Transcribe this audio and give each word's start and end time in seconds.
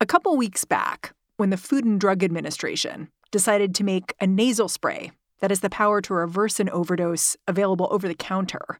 A 0.00 0.06
couple 0.06 0.36
weeks 0.36 0.64
back, 0.64 1.12
when 1.36 1.50
the 1.50 1.56
Food 1.56 1.84
and 1.84 2.00
Drug 2.00 2.24
Administration 2.24 3.08
decided 3.30 3.74
to 3.74 3.84
make 3.84 4.14
a 4.20 4.26
nasal 4.26 4.68
spray 4.68 5.12
that 5.40 5.50
has 5.50 5.60
the 5.60 5.70
power 5.70 6.00
to 6.00 6.14
reverse 6.14 6.58
an 6.58 6.68
overdose 6.70 7.36
available 7.46 7.88
over 7.90 8.08
the 8.08 8.14
counter, 8.14 8.78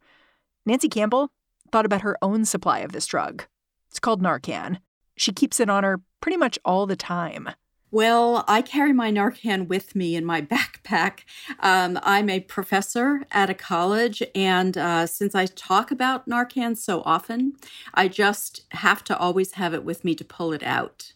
Nancy 0.64 0.88
Campbell 0.88 1.30
thought 1.70 1.86
about 1.86 2.02
her 2.02 2.16
own 2.22 2.44
supply 2.44 2.80
of 2.80 2.92
this 2.92 3.06
drug. 3.06 3.44
It's 3.88 4.00
called 4.00 4.22
Narcan. 4.22 4.78
She 5.16 5.32
keeps 5.32 5.60
it 5.60 5.68
on 5.70 5.84
her 5.84 6.00
pretty 6.20 6.36
much 6.36 6.58
all 6.64 6.86
the 6.86 6.96
time. 6.96 7.50
Well, 7.92 8.44
I 8.46 8.62
carry 8.62 8.92
my 8.92 9.10
Narcan 9.10 9.66
with 9.66 9.96
me 9.96 10.14
in 10.14 10.24
my 10.24 10.40
backpack. 10.42 11.20
Um, 11.58 11.98
I'm 12.02 12.30
a 12.30 12.40
professor 12.40 13.22
at 13.32 13.50
a 13.50 13.54
college, 13.54 14.22
and 14.34 14.78
uh, 14.78 15.06
since 15.06 15.34
I 15.34 15.46
talk 15.46 15.90
about 15.90 16.28
Narcan 16.28 16.76
so 16.76 17.02
often, 17.04 17.54
I 17.92 18.06
just 18.08 18.64
have 18.72 19.02
to 19.04 19.18
always 19.18 19.52
have 19.54 19.74
it 19.74 19.84
with 19.84 20.04
me 20.04 20.14
to 20.14 20.24
pull 20.24 20.52
it 20.52 20.62
out. 20.62 21.14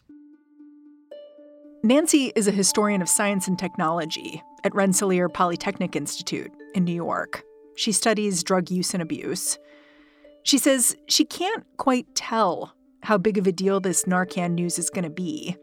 Nancy 1.85 2.33
is 2.35 2.49
a 2.49 2.53
historian 2.53 3.03
of 3.03 3.09
science 3.09 3.47
and 3.47 3.59
technology 3.59 4.43
at 4.65 4.75
Rensselaer 4.75 5.29
Polytechnic 5.29 5.95
Institute 5.95 6.51
in 6.75 6.85
New 6.85 6.95
York. 6.95 7.45
She 7.77 7.93
studies 7.93 8.43
drug 8.43 8.71
use 8.71 8.95
and 8.95 9.03
abuse. 9.03 9.59
She 10.43 10.59
says 10.59 10.97
she 11.09 11.25
can't 11.25 11.65
quite 11.77 12.15
tell 12.15 12.75
how 13.03 13.19
big 13.19 13.39
of 13.39 13.47
a 13.47 13.53
deal 13.53 13.81
this 13.81 14.05
Narcan 14.05 14.53
news 14.53 14.79
is 14.79 14.91
going 14.91 15.05
to 15.05 15.11
be. 15.11 15.57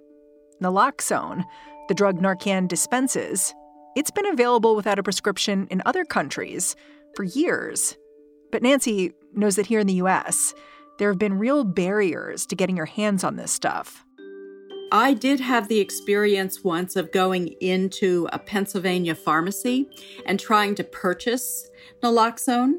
Naloxone, 0.62 1.44
the 1.88 1.94
drug 1.94 2.20
Narcan 2.20 2.68
dispenses, 2.68 3.54
it's 3.96 4.12
been 4.12 4.26
available 4.26 4.76
without 4.76 5.00
a 5.00 5.04
prescription 5.04 5.68
in 5.70 5.82
other 5.86 6.06
countries 6.06 6.76
for 7.16 7.24
years. 7.24 7.98
But 8.52 8.64
Nancy 8.64 9.14
knows 9.34 9.56
that 9.56 9.66
here 9.66 9.80
in 9.80 9.88
the 9.88 9.96
US, 9.96 10.54
there 10.98 11.10
have 11.10 11.20
been 11.20 11.40
real 11.40 11.64
barriers 11.64 12.46
to 12.46 12.56
getting 12.56 12.78
your 12.78 12.86
hands 12.86 13.24
on 13.24 13.36
this 13.36 13.52
stuff. 13.52 14.06
I 14.94 15.14
did 15.14 15.40
have 15.40 15.68
the 15.70 15.80
experience 15.80 16.64
once 16.64 16.98
of 16.98 17.14
going 17.14 17.48
into 17.62 18.28
a 18.34 18.40
Pennsylvania 18.40 19.16
pharmacy 19.16 19.90
and 20.26 20.38
trying 20.40 20.76
to 20.76 20.84
purchase 20.84 21.70
naloxone 22.04 22.74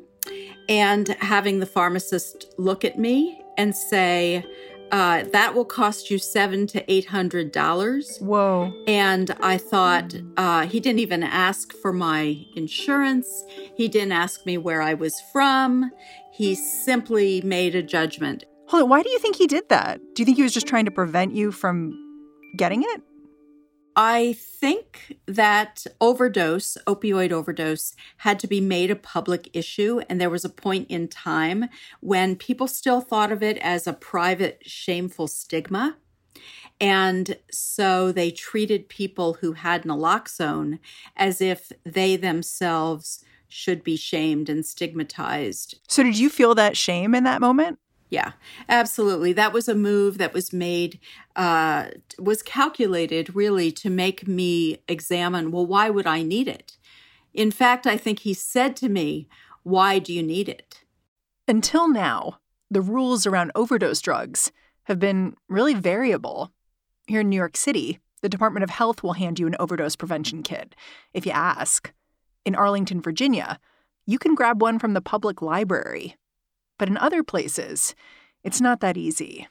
and 0.68 1.08
having 1.20 1.58
the 1.58 1.66
pharmacist 1.66 2.54
look 2.58 2.84
at 2.84 2.98
me 2.98 3.40
and 3.56 3.74
say, 3.74 4.44
uh, 4.92 5.24
that 5.32 5.54
will 5.54 5.64
cost 5.64 6.10
you 6.10 6.18
seven 6.18 6.66
to 6.68 6.92
eight 6.92 7.06
hundred 7.06 7.50
dollars. 7.50 8.18
Whoa! 8.20 8.72
And 8.86 9.34
I 9.40 9.58
thought 9.58 10.14
uh, 10.36 10.66
he 10.66 10.78
didn't 10.78 11.00
even 11.00 11.22
ask 11.22 11.72
for 11.72 11.92
my 11.92 12.46
insurance. 12.54 13.28
He 13.74 13.88
didn't 13.88 14.12
ask 14.12 14.46
me 14.46 14.58
where 14.58 14.82
I 14.82 14.94
was 14.94 15.14
from. 15.32 15.90
He 16.32 16.54
simply 16.54 17.40
made 17.42 17.74
a 17.74 17.82
judgment. 17.82 18.44
Hold 18.68 18.84
on. 18.84 18.88
Why 18.88 19.02
do 19.02 19.10
you 19.10 19.18
think 19.18 19.36
he 19.36 19.46
did 19.46 19.68
that? 19.70 20.00
Do 20.14 20.22
you 20.22 20.24
think 20.24 20.36
he 20.36 20.42
was 20.42 20.54
just 20.54 20.66
trying 20.66 20.84
to 20.84 20.90
prevent 20.90 21.34
you 21.34 21.52
from 21.52 21.98
getting 22.56 22.82
it? 22.82 23.02
I 23.94 24.34
think 24.34 25.18
that 25.26 25.86
overdose, 26.00 26.76
opioid 26.86 27.30
overdose, 27.30 27.94
had 28.18 28.38
to 28.40 28.46
be 28.46 28.60
made 28.60 28.90
a 28.90 28.96
public 28.96 29.50
issue. 29.52 30.00
And 30.08 30.20
there 30.20 30.30
was 30.30 30.44
a 30.44 30.50
point 30.50 30.86
in 30.90 31.08
time 31.08 31.68
when 32.00 32.36
people 32.36 32.66
still 32.66 33.00
thought 33.00 33.32
of 33.32 33.42
it 33.42 33.58
as 33.58 33.86
a 33.86 33.92
private, 33.92 34.62
shameful 34.62 35.28
stigma. 35.28 35.96
And 36.80 37.36
so 37.50 38.10
they 38.10 38.30
treated 38.30 38.88
people 38.88 39.34
who 39.34 39.52
had 39.52 39.84
naloxone 39.84 40.78
as 41.16 41.40
if 41.40 41.70
they 41.84 42.16
themselves 42.16 43.24
should 43.48 43.84
be 43.84 43.96
shamed 43.96 44.48
and 44.48 44.64
stigmatized. 44.64 45.78
So, 45.86 46.02
did 46.02 46.18
you 46.18 46.30
feel 46.30 46.54
that 46.54 46.76
shame 46.76 47.14
in 47.14 47.24
that 47.24 47.40
moment? 47.40 47.78
Yeah, 48.12 48.32
absolutely. 48.68 49.32
That 49.32 49.54
was 49.54 49.68
a 49.68 49.74
move 49.74 50.18
that 50.18 50.34
was 50.34 50.52
made, 50.52 51.00
uh, 51.34 51.86
was 52.18 52.42
calculated 52.42 53.34
really 53.34 53.72
to 53.72 53.88
make 53.88 54.28
me 54.28 54.82
examine 54.86 55.50
well, 55.50 55.64
why 55.64 55.88
would 55.88 56.06
I 56.06 56.20
need 56.20 56.46
it? 56.46 56.76
In 57.32 57.50
fact, 57.50 57.86
I 57.86 57.96
think 57.96 58.18
he 58.18 58.34
said 58.34 58.76
to 58.76 58.90
me, 58.90 59.28
Why 59.62 59.98
do 59.98 60.12
you 60.12 60.22
need 60.22 60.50
it? 60.50 60.84
Until 61.48 61.88
now, 61.88 62.38
the 62.70 62.82
rules 62.82 63.26
around 63.26 63.50
overdose 63.54 64.02
drugs 64.02 64.52
have 64.82 64.98
been 64.98 65.34
really 65.48 65.72
variable. 65.72 66.52
Here 67.06 67.20
in 67.22 67.30
New 67.30 67.36
York 67.36 67.56
City, 67.56 67.98
the 68.20 68.28
Department 68.28 68.62
of 68.62 68.68
Health 68.68 69.02
will 69.02 69.14
hand 69.14 69.40
you 69.40 69.46
an 69.46 69.56
overdose 69.58 69.96
prevention 69.96 70.42
kit 70.42 70.74
if 71.14 71.24
you 71.24 71.32
ask. 71.32 71.90
In 72.44 72.54
Arlington, 72.54 73.00
Virginia, 73.00 73.58
you 74.04 74.18
can 74.18 74.34
grab 74.34 74.60
one 74.60 74.78
from 74.78 74.92
the 74.92 75.00
public 75.00 75.40
library 75.40 76.16
but 76.82 76.88
in 76.88 76.98
other 76.98 77.22
places, 77.22 77.94
it's 78.42 78.60
not 78.60 78.80
that 78.80 78.96
easy. 78.96 79.46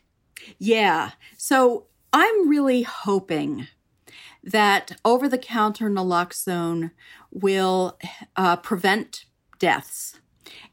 Yeah. 0.57 1.11
So 1.37 1.85
I'm 2.11 2.49
really 2.49 2.81
hoping 2.81 3.67
that 4.43 4.97
over 5.05 5.29
the 5.29 5.37
counter 5.37 5.89
naloxone 5.89 6.91
will 7.31 7.97
uh, 8.35 8.57
prevent 8.57 9.23
deaths 9.59 10.19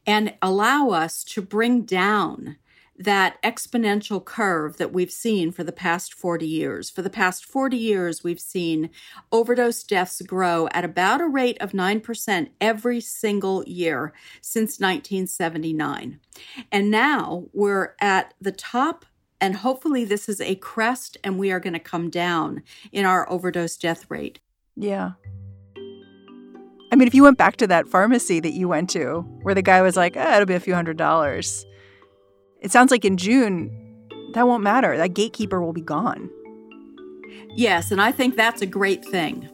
and 0.04 0.34
allow 0.42 0.90
us 0.90 1.22
to 1.26 1.42
bring 1.42 1.82
down 1.82 2.56
that 2.98 3.40
exponential 3.42 4.24
curve 4.24 4.76
that 4.76 4.92
we've 4.92 5.10
seen 5.10 5.52
for 5.52 5.62
the 5.62 5.72
past 5.72 6.12
40 6.12 6.46
years. 6.46 6.90
For 6.90 7.02
the 7.02 7.10
past 7.10 7.44
40 7.44 7.76
years, 7.76 8.24
we've 8.24 8.40
seen 8.40 8.90
overdose 9.30 9.84
deaths 9.84 10.20
grow 10.22 10.68
at 10.72 10.84
about 10.84 11.20
a 11.20 11.28
rate 11.28 11.56
of 11.60 11.72
9% 11.72 12.50
every 12.60 13.00
single 13.00 13.64
year 13.64 14.12
since 14.40 14.80
1979. 14.80 16.18
And 16.72 16.90
now 16.90 17.44
we're 17.52 17.94
at 18.00 18.34
the 18.40 18.52
top 18.52 19.04
and 19.40 19.56
hopefully 19.56 20.04
this 20.04 20.28
is 20.28 20.40
a 20.40 20.56
crest 20.56 21.16
and 21.22 21.38
we 21.38 21.52
are 21.52 21.60
going 21.60 21.72
to 21.72 21.78
come 21.78 22.10
down 22.10 22.62
in 22.90 23.04
our 23.04 23.30
overdose 23.30 23.76
death 23.76 24.10
rate. 24.10 24.40
Yeah. 24.74 25.12
I 26.90 26.96
mean, 26.96 27.06
if 27.06 27.14
you 27.14 27.22
went 27.22 27.38
back 27.38 27.56
to 27.56 27.66
that 27.66 27.86
pharmacy 27.86 28.40
that 28.40 28.52
you 28.52 28.66
went 28.66 28.90
to 28.90 29.20
where 29.42 29.54
the 29.54 29.62
guy 29.62 29.82
was 29.82 29.96
like, 29.96 30.16
eh, 30.16 30.34
it'll 30.34 30.46
be 30.46 30.54
a 30.54 30.60
few 30.60 30.74
hundred 30.74 30.96
dollars, 30.96 31.66
it 32.60 32.70
sounds 32.70 32.90
like 32.90 33.04
in 33.04 33.16
June, 33.16 33.70
that 34.34 34.46
won't 34.46 34.62
matter. 34.62 34.96
That 34.96 35.14
gatekeeper 35.14 35.60
will 35.62 35.72
be 35.72 35.80
gone. 35.80 36.30
Yes, 37.54 37.90
and 37.90 38.00
I 38.00 38.12
think 38.12 38.36
that's 38.36 38.62
a 38.62 38.66
great 38.66 39.04
thing. 39.04 39.48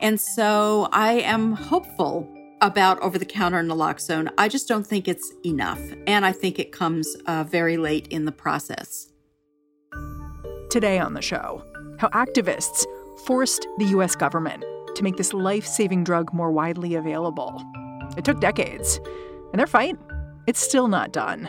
And 0.00 0.20
so 0.20 0.88
I 0.92 1.12
am 1.20 1.52
hopeful 1.52 2.28
about 2.60 3.00
over 3.00 3.18
the 3.18 3.24
counter 3.24 3.62
naloxone. 3.62 4.30
I 4.38 4.48
just 4.48 4.68
don't 4.68 4.86
think 4.86 5.08
it's 5.08 5.32
enough. 5.44 5.80
And 6.06 6.24
I 6.24 6.32
think 6.32 6.58
it 6.58 6.72
comes 6.72 7.16
uh, 7.26 7.44
very 7.44 7.76
late 7.76 8.06
in 8.08 8.24
the 8.24 8.32
process. 8.32 9.08
Today 10.70 10.98
on 10.98 11.14
the 11.14 11.22
show, 11.22 11.64
how 11.98 12.08
activists 12.08 12.84
forced 13.26 13.66
the 13.78 13.86
US 13.86 14.16
government 14.16 14.64
to 14.94 15.02
make 15.02 15.16
this 15.16 15.32
life 15.32 15.66
saving 15.66 16.04
drug 16.04 16.32
more 16.32 16.50
widely 16.50 16.94
available. 16.94 17.62
It 18.16 18.24
took 18.24 18.40
decades, 18.40 19.00
and 19.52 19.58
their 19.58 19.66
fight, 19.66 19.96
it's 20.46 20.60
still 20.60 20.88
not 20.88 21.12
done. 21.12 21.48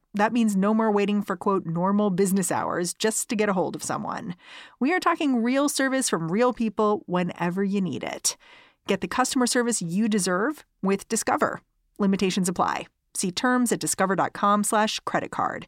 that 0.13 0.33
means 0.33 0.55
no 0.55 0.73
more 0.73 0.91
waiting 0.91 1.21
for 1.21 1.35
quote 1.35 1.65
normal 1.65 2.09
business 2.09 2.51
hours 2.51 2.93
just 2.93 3.29
to 3.29 3.35
get 3.35 3.49
a 3.49 3.53
hold 3.53 3.75
of 3.75 3.83
someone. 3.83 4.35
We 4.79 4.93
are 4.93 4.99
talking 4.99 5.41
real 5.41 5.69
service 5.69 6.09
from 6.09 6.31
real 6.31 6.53
people 6.53 7.03
whenever 7.05 7.63
you 7.63 7.81
need 7.81 8.03
it. 8.03 8.35
Get 8.87 9.01
the 9.01 9.07
customer 9.07 9.47
service 9.47 9.81
you 9.81 10.09
deserve 10.09 10.65
with 10.81 11.07
Discover. 11.07 11.61
Limitations 11.99 12.49
apply. 12.49 12.87
See 13.13 13.31
terms 13.31 13.71
at 13.71 13.79
discover.com 13.79 14.63
slash 14.63 14.99
credit 15.01 15.31
card. 15.31 15.67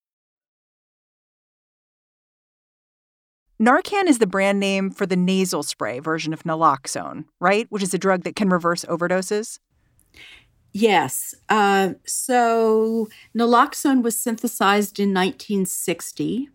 Narcan 3.61 4.07
is 4.07 4.17
the 4.17 4.25
brand 4.25 4.59
name 4.59 4.89
for 4.89 5.05
the 5.05 5.15
nasal 5.15 5.61
spray 5.61 5.99
version 5.99 6.33
of 6.33 6.41
naloxone, 6.43 7.25
right? 7.39 7.67
Which 7.69 7.83
is 7.83 7.93
a 7.93 7.99
drug 7.99 8.23
that 8.23 8.35
can 8.35 8.49
reverse 8.49 8.83
overdoses. 8.85 9.59
Yes. 10.73 11.35
Uh, 11.47 11.91
so 12.05 13.07
naloxone 13.37 14.01
was 14.01 14.19
synthesized 14.19 14.99
in 14.99 15.13
1960. 15.13 16.49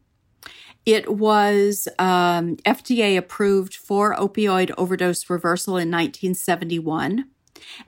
It 0.84 1.12
was 1.12 1.86
um, 2.00 2.56
FDA 2.66 3.16
approved 3.16 3.76
for 3.76 4.16
opioid 4.16 4.72
overdose 4.76 5.30
reversal 5.30 5.74
in 5.74 5.90
1971. 5.90 7.26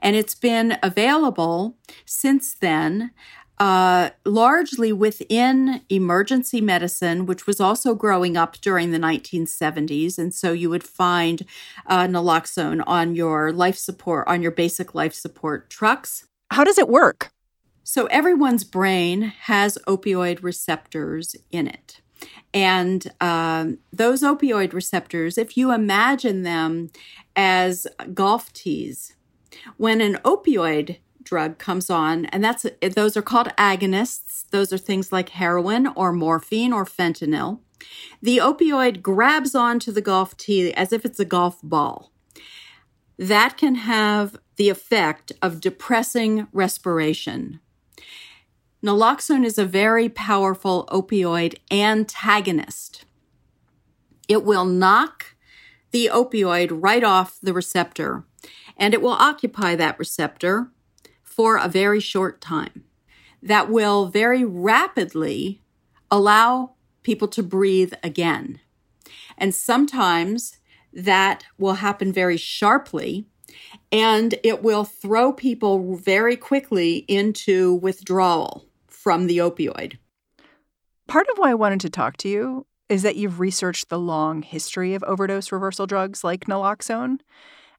And 0.01 0.17
it's 0.17 0.35
been 0.37 0.79
available 0.81 1.77
since 2.05 2.55
then 2.55 3.11
uh, 3.61 4.11
largely 4.25 4.93
within 4.93 5.83
emergency 5.89 6.61
medicine, 6.61 7.27
which 7.27 7.47
was 7.47 7.61
also 7.61 7.95
growing 7.95 8.37
up 8.37 8.61
during 8.61 8.91
the 8.91 8.99
1970s. 8.99 10.19
And 10.19 10.33
so 10.33 10.53
you 10.53 10.71
would 10.71 10.85
find 10.85 11.43
uh, 11.87 12.07
naloxone 12.07 12.83
on 12.87 13.15
your 13.15 13.53
life 13.53 13.77
support, 13.77 14.29
on 14.29 14.43
your 14.43 14.53
basic 14.53 14.95
life 14.95 15.15
support 15.15 15.71
trucks. 15.71 16.27
How 16.51 16.65
does 16.65 16.79
it 16.79 16.89
work? 16.89 17.33
So 17.83 18.07
everyone's 18.07 18.65
brain 18.65 19.23
has 19.23 19.79
opioid 19.87 20.43
receptors 20.43 21.35
in 21.51 21.67
it. 21.67 22.01
And 22.53 23.11
um, 23.21 23.79
those 23.93 24.23
opioid 24.23 24.73
receptors, 24.73 25.39
if 25.39 25.57
you 25.57 25.73
imagine 25.73 26.43
them 26.43 26.91
as 27.35 27.87
golf 28.15 28.53
tees, 28.53 29.15
when 29.77 30.01
an 30.01 30.15
opioid 30.25 30.99
drug 31.29 31.59
comes 31.59 31.91
on, 31.91 32.25
and 32.27 32.43
that's 32.43 32.65
those 32.81 33.17
are 33.17 33.23
called 33.23 33.49
agonists. 33.59 34.49
Those 34.51 34.73
are 34.73 34.79
things 34.79 35.13
like 35.13 35.29
heroin 35.31 35.87
or 35.89 36.13
morphine 36.13 36.73
or 36.73 36.85
fentanyl. 36.85 37.61
The 38.23 38.39
opioid 38.39 39.03
grabs 39.03 39.55
onto 39.55 39.93
the 39.93 40.01
golf 40.01 40.37
tee 40.37 40.73
as 40.75 40.93
if 40.93 41.05
it's 41.05 41.21
a 41.21 41.25
golf 41.25 41.59
ball. 41.63 42.11
That 43.19 43.57
can 43.57 43.75
have 43.75 44.37
the 44.57 44.69
effect 44.69 45.33
of 45.43 45.61
depressing 45.61 46.49
respiration. 46.53 47.61
Naloxone 48.85 49.45
is 49.45 49.59
a 49.59 49.65
very 49.65 50.09
powerful 50.09 50.89
opioid 50.91 51.59
antagonist. 51.71 53.05
It 54.29 54.45
will 54.45 54.65
knock 54.65 55.35
the 55.91 56.11
opioid 56.13 56.71
right 56.73 57.03
off 57.03 57.39
the 57.43 57.53
receptor, 57.53 58.25
and 58.77 58.95
it 58.95 59.03
will 59.03 59.11
occupy 59.11 59.75
that 59.75 59.99
receptor 59.99 60.71
for 61.39 61.57
a 61.57 61.69
very 61.69 62.01
short 62.01 62.41
time 62.41 62.83
that 63.41 63.71
will 63.71 64.09
very 64.09 64.45
rapidly 64.45 65.63
allow 66.11 66.75
people 67.05 67.29
to 67.29 67.45
breathe 67.45 67.93
again. 68.03 68.59
And 69.39 69.55
sometimes 69.55 70.59
that 70.93 71.45
will 71.57 71.75
happen 71.75 72.13
very 72.13 72.37
sharply 72.37 73.29
and 73.93 74.35
it 74.43 74.65
will 74.65 74.83
throw 74.83 75.33
people 75.33 75.95
very 75.95 76.37
quickly 76.37 77.05
into 77.07 77.77
withdrawal 77.77 78.67
from 78.89 79.29
the 79.29 79.39
opioid. 79.39 79.97
Part 81.07 81.29
of 81.31 81.39
why 81.39 81.53
I 81.53 81.55
wanted 81.55 81.81
to 81.83 81.91
talk 81.91 82.17
to 82.17 82.29
you 82.29 82.67
is 82.89 83.03
that 83.03 83.15
you've 83.15 83.39
researched 83.39 83.91
the 83.91 83.99
long 84.01 84.43
history 84.43 84.93
of 84.95 85.05
overdose 85.05 85.53
reversal 85.53 85.87
drugs 85.87 86.25
like 86.25 86.47
naloxone. 86.47 87.21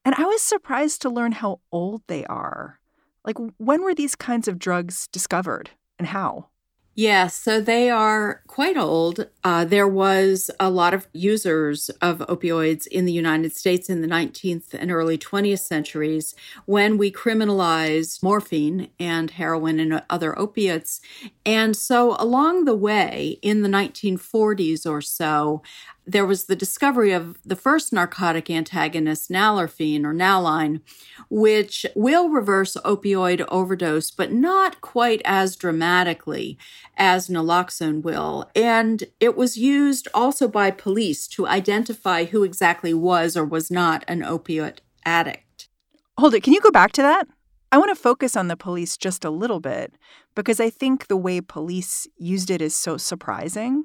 And 0.05 0.15
I 0.15 0.23
was 0.23 0.41
surprised 0.41 1.01
to 1.01 1.09
learn 1.09 1.33
how 1.33 1.59
old 1.73 2.03
they 2.07 2.23
are. 2.27 2.78
Like, 3.25 3.37
when 3.57 3.83
were 3.83 3.95
these 3.95 4.15
kinds 4.15 4.47
of 4.47 4.59
drugs 4.59 5.07
discovered 5.07 5.71
and 5.97 6.07
how? 6.07 6.47
Yeah, 6.95 7.27
so 7.27 7.61
they 7.61 7.89
are 7.89 8.41
quite 8.47 8.75
old. 8.75 9.29
Uh, 9.41 9.63
there 9.63 9.87
was 9.87 10.51
a 10.59 10.69
lot 10.69 10.93
of 10.93 11.07
users 11.13 11.87
of 12.01 12.17
opioids 12.27 12.87
in 12.87 13.05
the 13.05 13.13
United 13.13 13.55
States 13.55 13.89
in 13.89 14.01
the 14.01 14.07
19th 14.07 14.73
and 14.73 14.91
early 14.91 15.17
20th 15.17 15.61
centuries 15.61 16.35
when 16.65 16.97
we 16.97 17.09
criminalized 17.09 18.21
morphine 18.21 18.89
and 18.99 19.31
heroin 19.31 19.79
and 19.79 20.03
other 20.09 20.37
opiates. 20.37 20.99
And 21.45 21.77
so, 21.77 22.17
along 22.19 22.65
the 22.65 22.75
way, 22.75 23.39
in 23.41 23.61
the 23.61 23.69
1940s 23.69 24.85
or 24.85 24.99
so, 24.99 25.61
there 26.11 26.25
was 26.25 26.45
the 26.45 26.55
discovery 26.55 27.11
of 27.11 27.37
the 27.45 27.55
first 27.55 27.93
narcotic 27.93 28.49
antagonist, 28.49 29.29
nalorphine 29.29 30.03
or 30.03 30.13
Nalline, 30.13 30.81
which 31.29 31.85
will 31.95 32.29
reverse 32.29 32.75
opioid 32.83 33.45
overdose, 33.49 34.09
but 34.09 34.31
not 34.31 34.81
quite 34.81 35.21
as 35.23 35.55
dramatically 35.55 36.57
as 36.97 37.27
naloxone 37.27 38.01
will. 38.01 38.49
And 38.55 39.03
it 39.19 39.37
was 39.37 39.57
used 39.57 40.07
also 40.13 40.47
by 40.47 40.71
police 40.71 41.27
to 41.29 41.45
identify 41.45 42.25
who 42.25 42.43
exactly 42.43 42.93
was 42.93 43.37
or 43.37 43.45
was 43.45 43.69
not 43.69 44.03
an 44.07 44.23
opiate 44.23 44.81
addict. 45.05 45.69
Hold 46.17 46.33
it. 46.33 46.41
Can 46.41 46.53
you 46.53 46.61
go 46.61 46.71
back 46.71 46.91
to 46.93 47.03
that? 47.03 47.27
I 47.71 47.77
want 47.77 47.95
to 47.95 48.01
focus 48.01 48.35
on 48.35 48.47
the 48.47 48.57
police 48.57 48.97
just 48.97 49.23
a 49.23 49.29
little 49.29 49.59
bit 49.59 49.93
because 50.33 50.59
I 50.59 50.71
think 50.71 51.05
the 51.05 51.15
way 51.15 51.39
police 51.39 52.07
used 52.17 52.49
it 52.49 52.63
is 52.63 52.75
so 52.75 52.97
surprising 52.97 53.83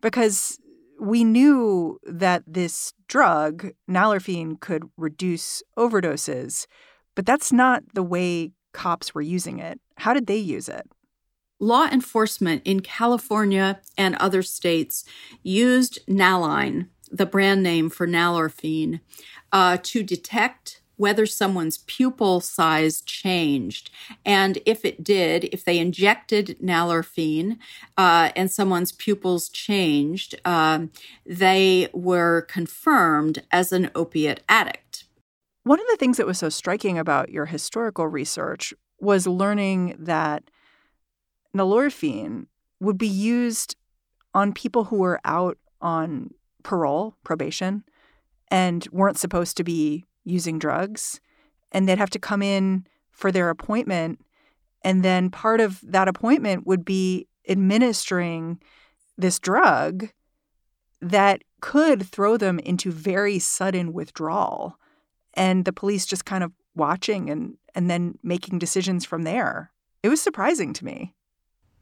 because 0.00 0.58
we 0.98 1.24
knew 1.24 1.98
that 2.04 2.42
this 2.46 2.92
drug, 3.06 3.70
nalorphine, 3.88 4.60
could 4.60 4.90
reduce 4.96 5.62
overdoses, 5.76 6.66
but 7.14 7.26
that's 7.26 7.52
not 7.52 7.82
the 7.94 8.02
way 8.02 8.52
cops 8.72 9.14
were 9.14 9.22
using 9.22 9.58
it. 9.58 9.80
How 9.96 10.12
did 10.12 10.26
they 10.26 10.36
use 10.36 10.68
it? 10.68 10.88
Law 11.60 11.86
enforcement 11.86 12.62
in 12.64 12.80
California 12.80 13.80
and 13.96 14.14
other 14.16 14.42
states 14.42 15.04
used 15.42 15.98
Nalline, 16.06 16.88
the 17.10 17.26
brand 17.26 17.62
name 17.62 17.90
for 17.90 18.06
nalorphine, 18.06 19.00
uh, 19.52 19.78
to 19.82 20.02
detect 20.02 20.82
whether 20.98 21.24
someone's 21.24 21.78
pupil 21.78 22.40
size 22.40 23.00
changed. 23.00 23.90
And 24.26 24.58
if 24.66 24.84
it 24.84 25.02
did, 25.02 25.44
if 25.44 25.64
they 25.64 25.78
injected 25.78 26.58
nalorphine 26.62 27.58
uh, 27.96 28.30
and 28.36 28.50
someone's 28.50 28.92
pupils 28.92 29.48
changed, 29.48 30.38
um, 30.44 30.90
they 31.24 31.88
were 31.94 32.42
confirmed 32.42 33.42
as 33.50 33.72
an 33.72 33.90
opiate 33.94 34.42
addict. 34.48 35.04
One 35.62 35.80
of 35.80 35.86
the 35.88 35.96
things 35.96 36.16
that 36.16 36.26
was 36.26 36.38
so 36.38 36.48
striking 36.48 36.98
about 36.98 37.30
your 37.30 37.46
historical 37.46 38.06
research 38.06 38.74
was 39.00 39.26
learning 39.26 39.96
that 39.98 40.50
nalorphine 41.56 42.46
would 42.80 42.98
be 42.98 43.08
used 43.08 43.76
on 44.34 44.52
people 44.52 44.84
who 44.84 44.96
were 44.96 45.20
out 45.24 45.58
on 45.80 46.32
parole, 46.62 47.16
probation, 47.22 47.84
and 48.48 48.86
weren't 48.90 49.18
supposed 49.18 49.56
to 49.56 49.64
be 49.64 50.04
using 50.28 50.58
drugs 50.58 51.20
and 51.72 51.88
they'd 51.88 51.98
have 51.98 52.10
to 52.10 52.18
come 52.18 52.42
in 52.42 52.86
for 53.10 53.32
their 53.32 53.50
appointment 53.50 54.20
and 54.82 55.04
then 55.04 55.30
part 55.30 55.60
of 55.60 55.80
that 55.82 56.08
appointment 56.08 56.66
would 56.66 56.84
be 56.84 57.26
administering 57.48 58.60
this 59.16 59.38
drug 59.38 60.10
that 61.00 61.42
could 61.60 62.06
throw 62.06 62.36
them 62.36 62.58
into 62.60 62.90
very 62.90 63.38
sudden 63.38 63.92
withdrawal 63.92 64.78
and 65.34 65.64
the 65.64 65.72
police 65.72 66.06
just 66.06 66.24
kind 66.24 66.44
of 66.44 66.52
watching 66.74 67.28
and 67.30 67.56
and 67.74 67.90
then 67.90 68.18
making 68.22 68.58
decisions 68.58 69.04
from 69.04 69.22
there. 69.22 69.72
It 70.02 70.08
was 70.08 70.20
surprising 70.20 70.72
to 70.74 70.84
me 70.84 71.14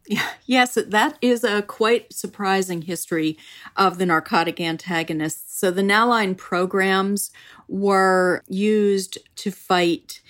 Yes, 0.48 0.78
that 0.86 1.18
is 1.20 1.42
a 1.42 1.62
quite 1.62 2.12
surprising 2.12 2.82
history 2.82 3.36
of 3.76 3.98
the 3.98 4.06
narcotic 4.06 4.60
antagonists. 4.60 5.58
So 5.58 5.72
the 5.72 5.82
Nalline 5.82 6.36
programs 6.36 7.32
were 7.66 8.44
used 8.46 9.18
to 9.36 9.50
fight 9.50 10.20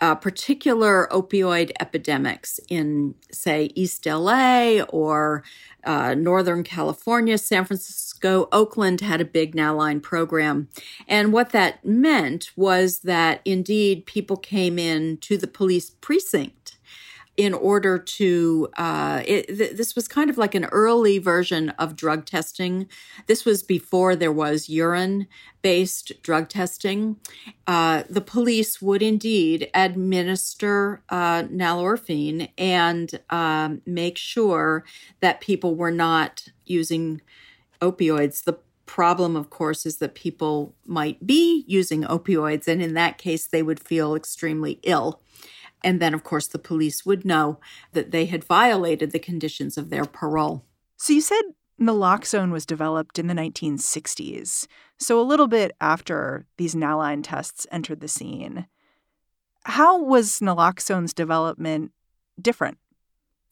uh, 0.00 0.14
particular 0.14 1.06
opioid 1.12 1.70
epidemics 1.78 2.58
in, 2.68 3.14
say, 3.30 3.70
East 3.74 4.06
LA 4.06 4.80
or 4.88 5.44
uh, 5.84 6.14
Northern 6.14 6.62
California, 6.62 7.38
San 7.38 7.64
Francisco, 7.64 8.48
Oakland 8.50 9.00
had 9.00 9.20
a 9.20 9.26
big 9.26 9.54
Nalline 9.54 10.02
program. 10.02 10.68
And 11.06 11.32
what 11.32 11.50
that 11.50 11.84
meant 11.84 12.50
was 12.56 13.00
that 13.00 13.40
indeed 13.44 14.06
people 14.06 14.36
came 14.36 14.78
in 14.78 15.18
to 15.18 15.36
the 15.36 15.46
police 15.46 15.90
precinct 15.90 16.59
in 17.36 17.54
order 17.54 17.98
to 17.98 18.68
uh, 18.76 19.22
it, 19.26 19.46
th- 19.46 19.76
this 19.76 19.94
was 19.94 20.08
kind 20.08 20.28
of 20.28 20.36
like 20.36 20.54
an 20.54 20.66
early 20.66 21.18
version 21.18 21.70
of 21.70 21.96
drug 21.96 22.26
testing. 22.26 22.88
This 23.26 23.44
was 23.44 23.62
before 23.62 24.14
there 24.14 24.32
was 24.32 24.68
urine 24.68 25.26
based 25.62 26.22
drug 26.22 26.48
testing. 26.48 27.16
Uh, 27.66 28.02
the 28.10 28.20
police 28.20 28.82
would 28.82 29.02
indeed 29.02 29.70
administer 29.74 31.02
uh, 31.08 31.44
nalorphine 31.44 32.50
and 32.58 33.20
um, 33.30 33.80
make 33.86 34.18
sure 34.18 34.84
that 35.20 35.40
people 35.40 35.74
were 35.76 35.90
not 35.90 36.48
using 36.66 37.20
opioids. 37.80 38.44
The 38.44 38.58
problem 38.86 39.36
of 39.36 39.50
course 39.50 39.86
is 39.86 39.98
that 39.98 40.16
people 40.16 40.74
might 40.84 41.24
be 41.24 41.64
using 41.68 42.02
opioids 42.02 42.66
and 42.66 42.82
in 42.82 42.94
that 42.94 43.18
case 43.18 43.46
they 43.46 43.62
would 43.62 43.78
feel 43.78 44.16
extremely 44.16 44.80
ill 44.82 45.22
and 45.82 46.00
then, 46.00 46.14
of 46.14 46.24
course, 46.24 46.46
the 46.46 46.58
police 46.58 47.06
would 47.06 47.24
know 47.24 47.60
that 47.92 48.10
they 48.10 48.26
had 48.26 48.44
violated 48.44 49.10
the 49.10 49.18
conditions 49.18 49.78
of 49.78 49.90
their 49.90 50.04
parole. 50.04 50.64
So 50.96 51.12
you 51.12 51.20
said 51.20 51.42
naloxone 51.80 52.52
was 52.52 52.66
developed 52.66 53.18
in 53.18 53.26
the 53.26 53.34
1960s, 53.34 54.66
so 54.98 55.20
a 55.20 55.22
little 55.22 55.48
bit 55.48 55.72
after 55.80 56.46
these 56.58 56.74
Nalline 56.74 57.22
tests 57.22 57.66
entered 57.70 58.00
the 58.00 58.08
scene. 58.08 58.66
How 59.64 60.02
was 60.02 60.40
naloxone's 60.40 61.14
development 61.14 61.92
different? 62.40 62.78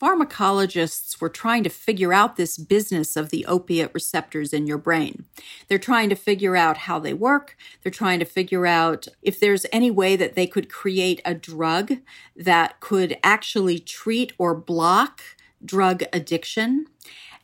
Pharmacologists 0.00 1.20
were 1.20 1.28
trying 1.28 1.64
to 1.64 1.70
figure 1.70 2.12
out 2.12 2.36
this 2.36 2.56
business 2.56 3.16
of 3.16 3.30
the 3.30 3.44
opiate 3.46 3.90
receptors 3.92 4.52
in 4.52 4.66
your 4.66 4.78
brain. 4.78 5.24
They're 5.66 5.78
trying 5.78 6.08
to 6.10 6.14
figure 6.14 6.56
out 6.56 6.78
how 6.78 6.98
they 6.98 7.14
work. 7.14 7.56
They're 7.82 7.90
trying 7.90 8.20
to 8.20 8.24
figure 8.24 8.66
out 8.66 9.08
if 9.22 9.40
there's 9.40 9.66
any 9.72 9.90
way 9.90 10.16
that 10.16 10.34
they 10.34 10.46
could 10.46 10.70
create 10.70 11.20
a 11.24 11.34
drug 11.34 11.98
that 12.36 12.80
could 12.80 13.18
actually 13.24 13.78
treat 13.78 14.32
or 14.38 14.54
block 14.54 15.22
drug 15.64 16.04
addiction. 16.12 16.86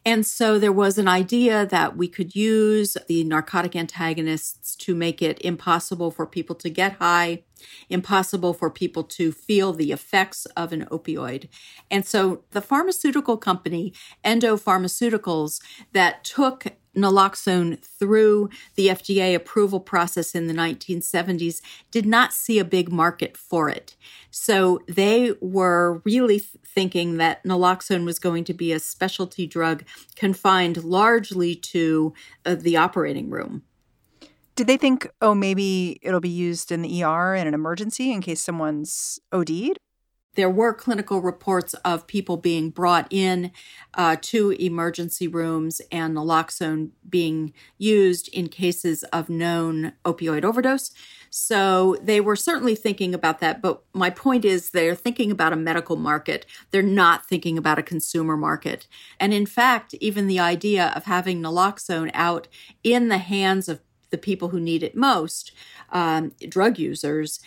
And 0.07 0.27
so 0.27 0.59
there 0.59 0.73
was 0.73 0.99
an 0.99 1.09
idea 1.09 1.65
that 1.67 1.97
we 1.97 2.09
could 2.09 2.37
use 2.37 2.97
the 3.09 3.25
narcotic 3.25 3.75
antagonists 3.75 4.77
to 4.77 4.95
make 4.95 5.23
it 5.23 5.41
impossible 5.41 6.11
for 6.11 6.27
people 6.27 6.55
to 6.57 6.69
get 6.69 6.95
high, 6.95 7.43
impossible 7.89 8.55
for 8.55 8.71
people 8.71 9.05
to 9.05 9.33
feel 9.33 9.73
the 9.73 9.93
effects 9.93 10.47
of 10.57 10.73
an 10.73 10.87
opioid. 10.87 11.49
And 11.91 12.07
so 12.07 12.45
the 12.51 12.61
pharmaceutical 12.61 13.37
company, 13.37 13.93
Endo 14.23 14.57
Pharmaceuticals, 14.57 15.61
that 15.93 16.25
took 16.25 16.67
naloxone 16.97 17.83
through 17.85 18.49
the 18.77 18.89
FDA 18.89 19.35
approval 19.35 19.81
process 19.81 20.35
in 20.35 20.47
the 20.47 20.55
1970s 20.55 21.61
did 21.91 22.07
not 22.07 22.33
see 22.33 22.59
a 22.59 22.65
big 22.65 22.91
market 22.91 23.37
for 23.37 23.69
it. 23.69 23.97
So 24.31 24.81
they 24.89 25.33
were 25.41 26.03
really 26.05 26.39
thinking 26.39 27.17
that 27.19 27.43
naloxone 27.45 28.05
was 28.05 28.19
going 28.19 28.45
to 28.45 28.55
be 28.55 28.73
a 28.73 28.79
specialty 28.79 29.47
drug 29.47 29.85
confined 30.17 30.85
largely 30.85 31.55
to 31.57 32.15
uh, 32.45 32.55
the 32.55 32.77
operating 32.77 33.31
room. 33.31 33.63
Did 34.57 34.67
they 34.67 34.77
think, 34.77 35.09
oh, 35.21 35.35
maybe 35.35 35.99
it'll 36.03 36.21
be 36.21 36.29
used 36.29 36.71
in 36.71 36.83
the 36.83 37.03
ER 37.03 37.35
in 37.35 37.47
an 37.47 37.55
emergency 37.55 38.13
in 38.13 38.21
case 38.21 38.41
someone's 38.41 39.19
OD'd? 39.33 39.79
there 40.35 40.51
were 40.51 40.75
clinical 40.75 41.21
reports 41.21 41.75
of 41.85 42.07
people 42.07 42.37
being 42.37 42.71
brought 42.71 43.07
in 43.11 43.51
uh, 43.95 44.17
to 44.21 44.51
emergency 44.53 45.29
rooms 45.29 45.81
and 45.91 46.17
naloxone 46.17 46.91
being 47.09 47.53
used 47.79 48.29
in 48.29 48.49
cases 48.49 49.03
of 49.05 49.29
known 49.29 49.93
opioid 50.05 50.45
overdose. 50.45 50.91
So 51.31 51.97
they 52.01 52.21
were 52.21 52.37
certainly 52.37 52.77
thinking 52.77 53.13
about 53.13 53.41
that. 53.41 53.61
But 53.61 53.83
my 53.93 54.11
point 54.11 54.45
is, 54.45 54.71
they're 54.71 54.95
thinking 54.95 55.31
about 55.31 55.53
a 55.53 55.57
medical 55.57 55.97
market. 55.97 56.47
They're 56.71 56.83
not 56.83 57.27
thinking 57.27 57.59
about 57.59 57.79
a 57.79 57.83
consumer 57.83 58.37
market. 58.37 58.87
And 59.19 59.35
in 59.35 59.47
fact, 59.47 59.95
even 59.95 60.27
the 60.27 60.39
idea 60.39 60.93
of 60.95 61.05
having 61.05 61.43
naloxone 61.43 62.11
out 62.15 62.47
in 62.85 63.09
the 63.09 63.19
hands 63.19 63.69
of 63.69 63.81
the 64.15 64.19
people 64.19 64.51
who 64.51 64.61
need 64.61 64.85
it 64.85 64.95
most 64.95 65.51
um, 65.91 66.31
drug 66.49 66.79
users, 66.79 67.41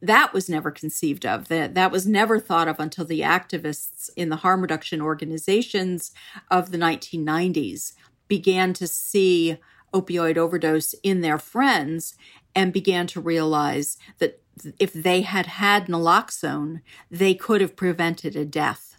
that 0.00 0.32
was 0.32 0.48
never 0.48 0.70
conceived 0.70 1.26
of. 1.26 1.48
That 1.48 1.74
that 1.74 1.92
was 1.92 2.06
never 2.06 2.40
thought 2.40 2.66
of 2.66 2.80
until 2.80 3.04
the 3.04 3.20
activists 3.20 4.08
in 4.16 4.30
the 4.30 4.36
harm 4.36 4.62
reduction 4.62 5.02
organizations 5.02 6.12
of 6.50 6.70
the 6.70 6.78
1990s 6.78 7.92
began 8.26 8.72
to 8.72 8.86
see 8.86 9.58
opioid 9.92 10.38
overdose 10.38 10.94
in 11.02 11.20
their 11.20 11.36
friends 11.36 12.14
and 12.54 12.72
began 12.72 13.06
to 13.08 13.20
realize 13.20 13.98
that 14.18 14.40
if 14.78 14.94
they 14.94 15.20
had 15.20 15.44
had 15.46 15.88
naloxone, 15.88 16.80
they 17.10 17.34
could 17.34 17.60
have 17.60 17.76
prevented 17.76 18.34
a 18.34 18.46
death. 18.46 18.96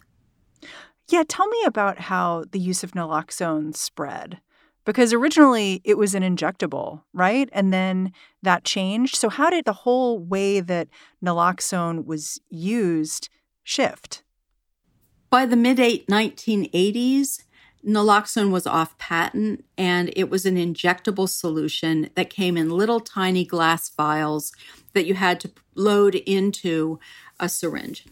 Yeah, 1.08 1.24
tell 1.26 1.48
me 1.48 1.64
about 1.66 1.98
how 1.98 2.44
the 2.52 2.60
use 2.60 2.84
of 2.84 2.92
naloxone 2.92 3.74
spread 3.74 4.40
because 4.86 5.12
originally 5.12 5.82
it 5.84 5.98
was 5.98 6.14
an 6.14 6.22
injectable, 6.22 7.02
right? 7.12 7.50
And 7.52 7.72
then 7.72 8.12
that 8.42 8.64
changed. 8.64 9.16
So, 9.16 9.28
how 9.28 9.50
did 9.50 9.66
the 9.66 9.72
whole 9.72 10.18
way 10.18 10.60
that 10.60 10.88
naloxone 11.22 12.06
was 12.06 12.40
used 12.48 13.28
shift? 13.62 14.22
By 15.28 15.44
the 15.44 15.56
mid 15.56 15.78
1980s, 15.78 17.42
naloxone 17.86 18.50
was 18.50 18.66
off 18.66 18.96
patent 18.98 19.64
and 19.76 20.12
it 20.16 20.30
was 20.30 20.46
an 20.46 20.56
injectable 20.56 21.28
solution 21.28 22.08
that 22.14 22.30
came 22.30 22.56
in 22.56 22.70
little 22.70 23.00
tiny 23.00 23.44
glass 23.44 23.90
vials 23.90 24.52
that 24.94 25.06
you 25.06 25.14
had 25.14 25.40
to 25.40 25.50
load 25.74 26.14
into 26.14 26.98
a 27.38 27.48
syringe. 27.48 28.06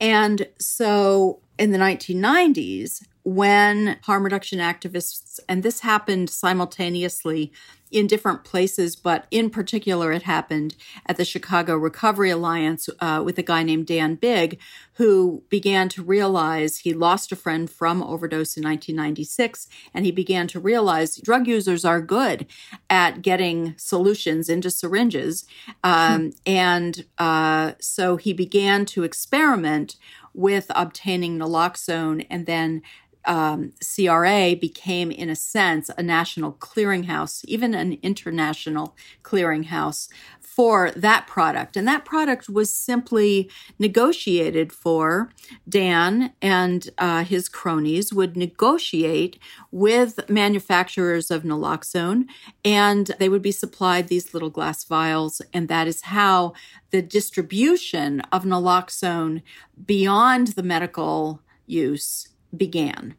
And 0.00 0.46
so 0.60 1.40
in 1.58 1.72
the 1.72 1.78
1990s, 1.78 3.04
when 3.28 3.98
harm 4.04 4.24
reduction 4.24 4.58
activists, 4.58 5.38
and 5.48 5.62
this 5.62 5.80
happened 5.80 6.30
simultaneously 6.30 7.52
in 7.90 8.06
different 8.06 8.44
places, 8.44 8.96
but 8.96 9.26
in 9.30 9.48
particular, 9.48 10.12
it 10.12 10.22
happened 10.22 10.76
at 11.06 11.16
the 11.16 11.24
Chicago 11.24 11.76
Recovery 11.76 12.30
Alliance 12.30 12.88
uh, 13.00 13.22
with 13.24 13.38
a 13.38 13.42
guy 13.42 13.62
named 13.62 13.86
Dan 13.86 14.14
Bigg, 14.14 14.58
who 14.94 15.42
began 15.48 15.88
to 15.90 16.02
realize 16.02 16.78
he 16.78 16.92
lost 16.92 17.32
a 17.32 17.36
friend 17.36 17.70
from 17.70 18.02
overdose 18.02 18.56
in 18.56 18.64
1996, 18.64 19.68
and 19.94 20.04
he 20.04 20.10
began 20.10 20.46
to 20.48 20.60
realize 20.60 21.16
drug 21.16 21.46
users 21.46 21.84
are 21.84 22.02
good 22.02 22.46
at 22.90 23.22
getting 23.22 23.74
solutions 23.78 24.48
into 24.48 24.70
syringes. 24.70 25.46
Um, 25.82 26.20
hmm. 26.20 26.28
And 26.46 27.04
uh, 27.16 27.72
so 27.80 28.16
he 28.16 28.32
began 28.32 28.84
to 28.86 29.02
experiment 29.02 29.96
with 30.34 30.66
obtaining 30.74 31.38
naloxone 31.38 32.26
and 32.30 32.46
then 32.46 32.82
um, 33.28 33.74
CRA 33.80 34.56
became, 34.56 35.10
in 35.10 35.28
a 35.28 35.36
sense, 35.36 35.90
a 35.96 36.02
national 36.02 36.54
clearinghouse, 36.54 37.44
even 37.44 37.74
an 37.74 37.98
international 38.02 38.96
clearinghouse 39.22 40.08
for 40.40 40.90
that 40.92 41.26
product. 41.28 41.76
And 41.76 41.86
that 41.86 42.04
product 42.04 42.48
was 42.48 42.74
simply 42.74 43.48
negotiated 43.78 44.72
for. 44.72 45.30
Dan 45.68 46.32
and 46.42 46.90
uh, 46.98 47.22
his 47.22 47.48
cronies 47.48 48.12
would 48.12 48.36
negotiate 48.36 49.38
with 49.70 50.28
manufacturers 50.28 51.30
of 51.30 51.44
naloxone, 51.44 52.24
and 52.64 53.08
they 53.20 53.28
would 53.28 53.42
be 53.42 53.52
supplied 53.52 54.08
these 54.08 54.34
little 54.34 54.50
glass 54.50 54.82
vials. 54.82 55.40
And 55.52 55.68
that 55.68 55.86
is 55.86 56.00
how 56.02 56.54
the 56.90 57.02
distribution 57.02 58.20
of 58.32 58.44
naloxone 58.44 59.42
beyond 59.86 60.48
the 60.48 60.62
medical 60.62 61.42
use 61.66 62.28
began. 62.56 63.14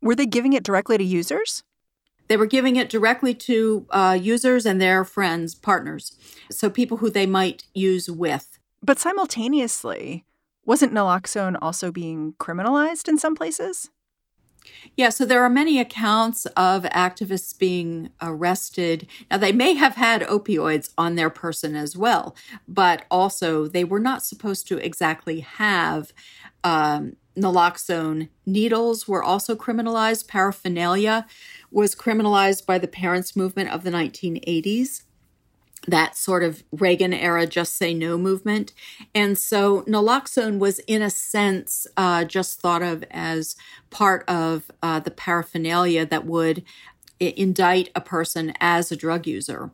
Were 0.00 0.14
they 0.14 0.26
giving 0.26 0.52
it 0.52 0.62
directly 0.62 0.98
to 0.98 1.04
users? 1.04 1.62
They 2.28 2.36
were 2.36 2.46
giving 2.46 2.76
it 2.76 2.88
directly 2.88 3.34
to 3.34 3.86
uh, 3.90 4.18
users 4.20 4.64
and 4.64 4.80
their 4.80 5.04
friends, 5.04 5.54
partners, 5.54 6.16
so 6.50 6.70
people 6.70 6.98
who 6.98 7.10
they 7.10 7.26
might 7.26 7.64
use 7.74 8.10
with. 8.10 8.58
But 8.82 8.98
simultaneously, 8.98 10.24
wasn't 10.64 10.94
naloxone 10.94 11.58
also 11.60 11.90
being 11.90 12.34
criminalized 12.40 13.08
in 13.08 13.18
some 13.18 13.34
places? 13.34 13.90
Yeah, 14.96 15.10
so 15.10 15.24
there 15.24 15.42
are 15.42 15.50
many 15.50 15.78
accounts 15.78 16.46
of 16.56 16.84
activists 16.84 17.58
being 17.58 18.10
arrested. 18.22 19.06
Now, 19.30 19.36
they 19.36 19.52
may 19.52 19.74
have 19.74 19.96
had 19.96 20.22
opioids 20.22 20.90
on 20.96 21.16
their 21.16 21.30
person 21.30 21.76
as 21.76 21.96
well, 21.96 22.34
but 22.66 23.04
also 23.10 23.66
they 23.66 23.84
were 23.84 24.00
not 24.00 24.24
supposed 24.24 24.66
to 24.68 24.78
exactly 24.78 25.40
have 25.40 26.12
um, 26.64 27.16
naloxone. 27.36 28.28
Needles 28.46 29.06
were 29.06 29.22
also 29.22 29.54
criminalized. 29.54 30.28
Paraphernalia 30.28 31.26
was 31.70 31.94
criminalized 31.94 32.66
by 32.66 32.78
the 32.78 32.88
parents' 32.88 33.36
movement 33.36 33.70
of 33.70 33.84
the 33.84 33.90
1980s. 33.90 35.02
That 35.86 36.16
sort 36.16 36.42
of 36.42 36.64
Reagan 36.72 37.12
era 37.12 37.46
just 37.46 37.76
say 37.76 37.92
no 37.92 38.16
movement. 38.16 38.72
And 39.14 39.36
so 39.36 39.82
naloxone 39.82 40.58
was, 40.58 40.78
in 40.80 41.02
a 41.02 41.10
sense, 41.10 41.86
uh, 41.96 42.24
just 42.24 42.58
thought 42.58 42.82
of 42.82 43.04
as 43.10 43.54
part 43.90 44.26
of 44.26 44.70
uh, 44.82 45.00
the 45.00 45.10
paraphernalia 45.10 46.06
that 46.06 46.24
would 46.24 46.64
indict 47.36 47.90
a 47.94 48.00
person 48.00 48.52
as 48.60 48.90
a 48.90 48.96
drug 48.96 49.26
user. 49.26 49.70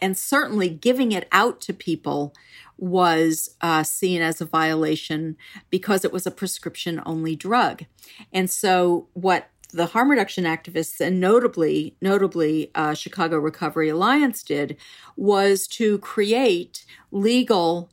And 0.00 0.16
certainly 0.16 0.68
giving 0.68 1.12
it 1.12 1.28
out 1.32 1.60
to 1.62 1.74
people 1.74 2.34
was 2.76 3.56
uh, 3.60 3.82
seen 3.82 4.22
as 4.22 4.40
a 4.40 4.46
violation 4.46 5.36
because 5.70 6.04
it 6.04 6.12
was 6.12 6.26
a 6.26 6.30
prescription 6.30 7.02
only 7.04 7.34
drug. 7.34 7.84
And 8.32 8.48
so, 8.48 9.08
what 9.14 9.50
the 9.72 9.86
harm 9.86 10.10
reduction 10.10 10.44
activists 10.44 11.00
and 11.00 11.20
notably 11.20 11.94
notably 12.00 12.70
uh, 12.74 12.94
chicago 12.94 13.36
recovery 13.36 13.90
alliance 13.90 14.42
did 14.42 14.76
was 15.14 15.66
to 15.66 15.98
create 15.98 16.86
legal 17.10 17.90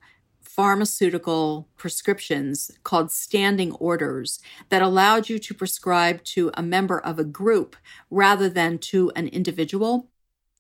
pharmaceutical 0.56 1.68
prescriptions 1.76 2.72
called 2.84 3.12
standing 3.12 3.74
orders 3.74 4.40
that 4.70 4.82
allowed 4.82 5.28
you 5.28 5.38
to 5.38 5.54
prescribe 5.54 6.24
to 6.24 6.50
a 6.54 6.64
member 6.64 6.98
of 6.98 7.20
a 7.20 7.26
group 7.26 7.76
rather 8.10 8.48
than 8.48 8.78
to 8.78 9.12
an 9.18 9.28
individual. 9.28 10.10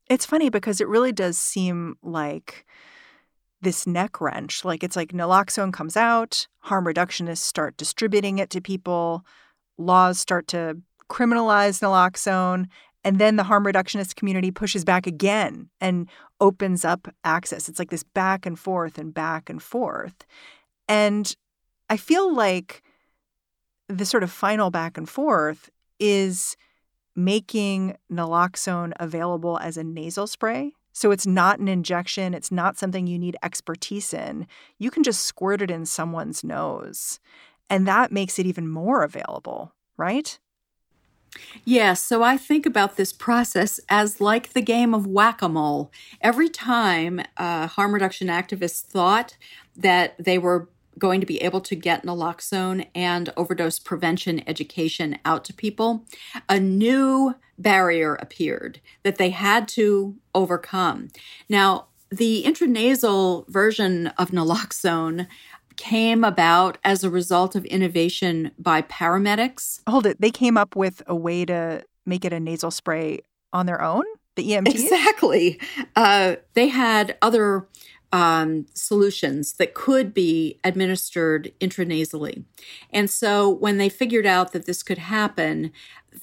It's 0.10 0.26
funny 0.26 0.50
because 0.50 0.82
it 0.82 0.90
really 0.90 1.14
does 1.14 1.38
seem 1.38 1.96
like 2.04 2.66
this 3.62 3.88
neck 3.88 4.20
wrench. 4.20 4.66
Like 4.66 4.84
it's 4.84 4.98
like 4.98 5.14
naloxone 5.14 5.72
comes 5.72 5.96
out, 5.96 6.46
harm 6.60 6.86
reductionists 6.86 7.38
start 7.38 7.78
distributing 7.78 8.38
it 8.38 8.50
to 8.50 8.60
people, 8.60 9.26
laws 9.78 10.20
start 10.20 10.48
to 10.50 10.78
criminalize 11.10 11.82
naloxone, 11.82 12.68
and 13.06 13.20
then 13.20 13.36
the 13.36 13.44
harm 13.44 13.64
reductionist 13.64 14.16
community 14.16 14.50
pushes 14.50 14.84
back 14.84 15.06
again 15.06 15.70
and 15.80 16.10
opens 16.42 16.84
up 16.84 17.08
access. 17.24 17.70
It's 17.70 17.78
like 17.78 17.92
this 17.92 18.04
back 18.04 18.48
and 18.48 18.58
forth 18.58 18.98
and 18.98 19.14
back 19.14 19.48
and 19.48 19.62
forth. 19.62 20.26
And 20.90 21.34
I 21.88 21.98
feel 21.98 22.34
like 22.34 22.82
the 23.88 24.08
sort 24.08 24.24
of 24.24 24.32
final 24.32 24.72
back 24.72 24.98
and 24.98 25.08
forth 25.08 25.70
is 26.00 26.58
making 27.16 27.96
naloxone 28.12 28.92
available 29.00 29.60
as 29.60 29.78
a 29.78 29.84
nasal 29.84 30.26
spray. 30.26 30.74
So 30.92 31.12
it's 31.12 31.28
not 31.28 31.60
an 31.60 31.68
injection, 31.68 32.34
it's 32.34 32.52
not 32.52 32.78
something 32.78 33.06
you 33.06 33.20
need 33.20 33.38
expertise 33.44 34.14
in. 34.14 34.48
You 34.80 34.90
can 34.90 35.04
just 35.04 35.22
squirt 35.22 35.62
it 35.62 35.70
in 35.70 35.86
someone's 35.86 36.44
nose. 36.44 37.20
And 37.70 37.88
that 37.88 38.12
makes 38.12 38.40
it 38.40 38.48
even 38.48 38.68
more 38.68 39.04
available, 39.04 39.74
right? 39.96 40.40
Yes, 41.64 42.02
so 42.02 42.24
I 42.24 42.38
think 42.38 42.66
about 42.66 42.96
this 42.96 43.12
process 43.12 43.80
as 43.90 44.22
like 44.22 44.54
the 44.54 44.62
game 44.62 44.94
of 44.94 45.08
whack 45.08 45.42
a 45.42 45.50
mole. 45.50 45.92
Every 46.22 46.50
time 46.50 47.22
uh, 47.38 47.68
harm 47.68 47.94
reduction 47.94 48.28
activists 48.28 48.82
thought 48.82 49.38
that 49.76 50.16
they 50.18 50.38
were 50.38 50.70
going 50.98 51.20
to 51.20 51.26
be 51.26 51.42
able 51.42 51.62
to 51.62 51.76
get 51.76 52.06
naloxone 52.06 52.88
and 52.96 53.32
overdose 53.36 53.80
prevention 53.80 54.42
education 54.48 55.18
out 55.26 55.44
to 55.46 55.54
people, 55.54 56.06
a 56.48 56.60
new 56.60 57.36
barrier 57.58 58.16
appeared 58.16 58.80
that 59.04 59.18
they 59.18 59.30
had 59.30 59.68
to 59.68 60.16
overcome. 60.34 61.10
Now, 61.50 61.88
the 62.10 62.44
intranasal 62.46 63.48
version 63.50 64.08
of 64.18 64.32
naloxone 64.32 65.28
came 65.78 66.24
about 66.24 66.78
as 66.84 67.04
a 67.04 67.10
result 67.10 67.56
of 67.56 67.66
innovation 67.66 68.52
by 68.58 68.82
paramedics. 68.82 69.82
Hold 69.88 70.06
it. 70.06 70.20
They 70.20 70.32
came 70.32 70.58
up 70.58 70.76
with 70.76 71.02
a 71.08 71.16
way 71.16 71.46
to 71.46 71.84
make 72.06 72.26
it 72.26 72.34
a 72.34 72.40
nasal 72.40 72.72
spray 72.72 73.22
on 73.54 73.66
their 73.66 73.82
own? 73.82 74.04
The 74.36 74.52
EMTs? 74.52 74.68
Exactly. 74.68 75.60
Uh, 75.96 76.36
they 76.54 76.68
had 76.68 77.18
other 77.22 77.68
um, 78.16 78.66
solutions 78.74 79.54
that 79.56 79.74
could 79.74 80.14
be 80.14 80.58
administered 80.64 81.52
intranasally. 81.60 82.46
And 82.94 83.10
so 83.10 83.50
when 83.50 83.78
they 83.78 83.90
figured 83.90 84.26
out 84.26 84.54
that 84.54 84.66
this 84.66 84.84
could 84.84 85.00
happen, 85.00 85.74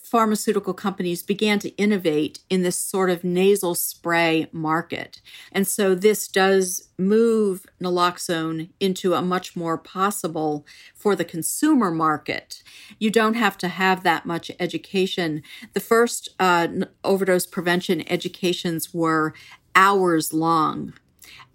pharmaceutical 0.02 0.72
companies 0.72 1.22
began 1.22 1.58
to 1.58 1.76
innovate 1.76 2.38
in 2.48 2.62
this 2.62 2.78
sort 2.78 3.10
of 3.10 3.24
nasal 3.24 3.74
spray 3.74 4.46
market. 4.52 5.20
And 5.52 5.66
so 5.66 5.94
this 5.94 6.28
does 6.28 6.88
move 6.96 7.66
naloxone 7.78 8.70
into 8.80 9.12
a 9.12 9.20
much 9.20 9.54
more 9.54 9.76
possible 9.76 10.64
for 10.94 11.14
the 11.14 11.26
consumer 11.26 11.90
market. 11.90 12.62
You 12.98 13.10
don't 13.10 13.34
have 13.34 13.58
to 13.58 13.68
have 13.68 14.02
that 14.02 14.24
much 14.24 14.50
education. 14.58 15.42
The 15.74 15.80
first 15.80 16.30
uh, 16.40 16.68
overdose 17.04 17.46
prevention 17.46 18.10
educations 18.10 18.94
were 18.94 19.34
hours 19.74 20.32
long 20.32 20.94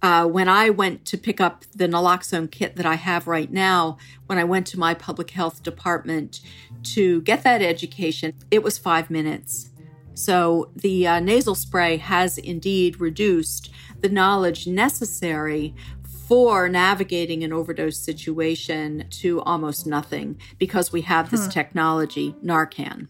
uh, 0.02 0.26
when 0.28 0.48
I 0.48 0.70
went 0.70 1.06
to 1.06 1.18
pick 1.18 1.42
up 1.42 1.66
the 1.76 1.88
naloxone 1.88 2.52
kit 2.52 2.76
that 2.76 2.86
I 2.86 2.96
have 2.96 3.28
right 3.28 3.52
now, 3.52 3.98
when 4.28 4.38
I 4.38 4.44
went 4.44 4.68
to 4.68 4.80
my 4.80 4.94
public 4.94 5.32
health 5.32 5.64
department 5.64 6.40
to 6.84 7.22
get 7.22 7.44
that 7.44 7.62
education, 7.62 8.34
it 8.52 8.62
was 8.62 8.78
five 8.78 9.10
minutes. 9.10 9.72
So 10.14 10.72
the 10.76 11.08
uh, 11.08 11.20
nasal 11.20 11.56
spray 11.56 11.98
has 11.98 12.38
indeed 12.38 13.00
reduced 13.00 13.72
the 14.00 14.10
knowledge 14.10 14.68
necessary 14.68 15.76
for 16.28 16.68
navigating 16.68 17.44
an 17.44 17.54
overdose 17.54 17.98
situation 17.98 19.06
to 19.10 19.42
almost 19.42 19.88
nothing 19.88 20.40
because 20.58 20.92
we 20.92 21.02
have 21.02 21.32
this 21.32 21.46
hmm. 21.46 21.52
technology, 21.52 22.36
Narcan. 22.44 23.08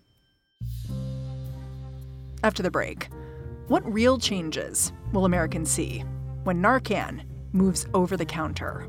After 2.44 2.62
the 2.62 2.72
break, 2.72 3.10
what 3.68 3.92
real 3.92 4.18
changes 4.20 4.94
will 5.12 5.26
Americans 5.26 5.72
see 5.72 6.04
when 6.48 6.64
Narcan 6.64 7.26
moves 7.52 7.86
over 7.94 8.16
the 8.16 8.24
counter. 8.24 8.88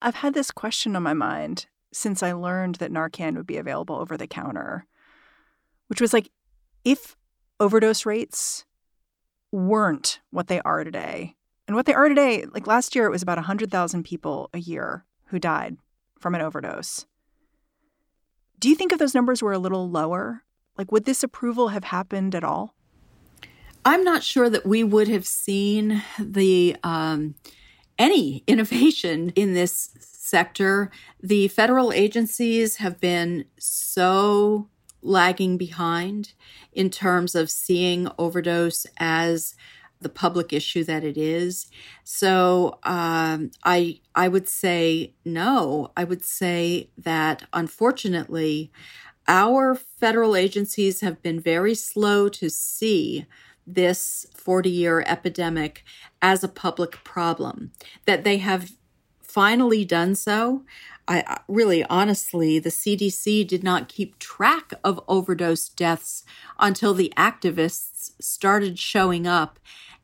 I've 0.00 0.14
had 0.14 0.32
this 0.32 0.50
question 0.50 0.96
on 0.96 1.02
my 1.02 1.12
mind 1.12 1.66
since 1.92 2.22
I 2.22 2.32
learned 2.32 2.76
that 2.76 2.90
Narcan 2.90 3.36
would 3.36 3.46
be 3.46 3.58
available 3.58 3.96
over 3.96 4.16
the 4.16 4.26
counter, 4.26 4.86
which 5.88 6.00
was 6.00 6.14
like, 6.14 6.30
if 6.82 7.14
overdose 7.60 8.06
rates 8.06 8.64
weren't 9.52 10.20
what 10.30 10.48
they 10.48 10.62
are 10.62 10.82
today, 10.82 11.36
and 11.68 11.76
what 11.76 11.84
they 11.84 11.92
are 11.92 12.08
today, 12.08 12.46
like 12.54 12.66
last 12.66 12.94
year, 12.94 13.04
it 13.04 13.10
was 13.10 13.22
about 13.22 13.36
100,000 13.36 14.02
people 14.02 14.48
a 14.54 14.58
year 14.58 15.04
who 15.26 15.38
died 15.38 15.76
from 16.22 16.34
an 16.34 16.40
overdose. 16.40 17.06
Do 18.58 18.68
you 18.68 18.76
think 18.76 18.92
if 18.92 18.98
those 18.98 19.14
numbers 19.14 19.42
were 19.42 19.52
a 19.52 19.58
little 19.58 19.90
lower, 19.90 20.44
like 20.78 20.92
would 20.92 21.04
this 21.04 21.22
approval 21.22 21.68
have 21.68 21.84
happened 21.84 22.34
at 22.34 22.44
all? 22.44 22.74
I'm 23.84 24.04
not 24.04 24.22
sure 24.22 24.48
that 24.48 24.64
we 24.64 24.84
would 24.84 25.08
have 25.08 25.26
seen 25.26 26.02
the 26.18 26.76
um, 26.84 27.34
any 27.98 28.44
innovation 28.46 29.30
in 29.30 29.54
this 29.54 29.90
sector. 29.98 30.90
The 31.20 31.48
federal 31.48 31.92
agencies 31.92 32.76
have 32.76 33.00
been 33.00 33.46
so 33.58 34.68
lagging 35.02 35.58
behind 35.58 36.34
in 36.72 36.88
terms 36.88 37.34
of 37.34 37.50
seeing 37.50 38.08
overdose 38.18 38.86
as 38.98 39.56
the 40.02 40.08
public 40.08 40.52
issue 40.52 40.84
that 40.84 41.04
it 41.04 41.16
is. 41.16 41.66
So 42.04 42.78
um, 42.82 43.50
I 43.64 44.00
I 44.14 44.28
would 44.28 44.48
say 44.48 45.14
no. 45.24 45.92
I 45.96 46.04
would 46.04 46.24
say 46.24 46.90
that 46.98 47.44
unfortunately, 47.52 48.70
our 49.28 49.74
federal 49.74 50.36
agencies 50.36 51.00
have 51.00 51.22
been 51.22 51.40
very 51.40 51.74
slow 51.74 52.28
to 52.30 52.50
see 52.50 53.26
this 53.66 54.26
40 54.34 54.70
year 54.70 55.04
epidemic 55.06 55.84
as 56.20 56.42
a 56.42 56.48
public 56.48 57.04
problem. 57.04 57.72
That 58.06 58.24
they 58.24 58.38
have 58.38 58.72
finally 59.20 59.84
done 59.84 60.14
so. 60.14 60.64
I 61.08 61.40
really 61.48 61.84
honestly, 61.84 62.58
the 62.58 62.70
CDC 62.70 63.46
did 63.46 63.64
not 63.64 63.88
keep 63.88 64.18
track 64.18 64.72
of 64.84 65.00
overdose 65.08 65.68
deaths 65.68 66.24
until 66.58 66.94
the 66.94 67.12
activists 67.16 68.12
started 68.20 68.78
showing 68.78 69.26
up 69.26 69.58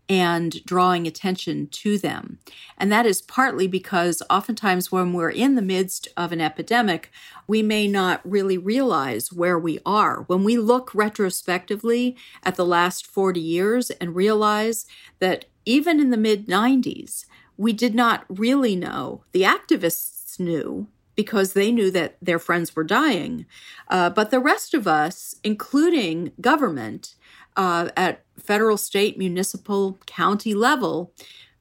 and 0.09 0.65
drawing 0.65 1.07
attention 1.07 1.67
to 1.69 1.99
them. 1.99 2.39
And 2.79 2.91
that 2.91 3.07
is 3.07 3.21
partly 3.21 3.67
because 3.67 4.23
oftentimes 4.31 4.91
when 4.91 5.13
we're 5.13 5.31
in 5.31 5.55
the 5.55 5.63
midst 5.63 6.09
of 6.17 6.33
an 6.33 6.41
epidemic, 6.41 7.11
we 7.47 7.63
may 7.63 7.87
not 7.87 8.21
really 8.25 8.57
realize 8.57 9.33
where 9.33 9.59
we 9.59 9.79
are. 9.85 10.23
When 10.23 10.45
we 10.45 10.57
look 10.57 10.95
retrospectively 10.95 12.17
at 12.43 12.57
the 12.57 12.67
last 12.67 13.07
40 13.07 13.41
years 13.41 13.91
and 13.91 14.15
realize 14.15 14.87
that 15.19 15.45
even 15.65 16.01
in 16.01 16.11
the 16.11 16.17
mid 16.17 16.47
90s, 16.47 17.27
we 17.57 17.73
did 17.73 17.95
not 17.95 18.25
really 18.29 18.77
know. 18.77 19.25
The 19.33 19.43
activists 19.43 20.41
knew 20.41 20.87
because 21.19 21.53
they 21.53 21.73
knew 21.73 21.91
that 21.91 22.17
their 22.23 22.39
friends 22.39 22.77
were 22.77 22.85
dying. 22.85 23.45
Uh, 23.89 24.09
but 24.09 24.31
the 24.31 24.39
rest 24.39 24.73
of 24.73 24.87
us, 24.87 25.35
including 25.43 26.31
government, 26.41 27.17
uh, 27.59 27.91
at 27.97 28.25
federal, 28.39 28.79
state, 28.79 29.19
municipal, 29.19 29.99
county 30.07 30.55
level 30.55 31.13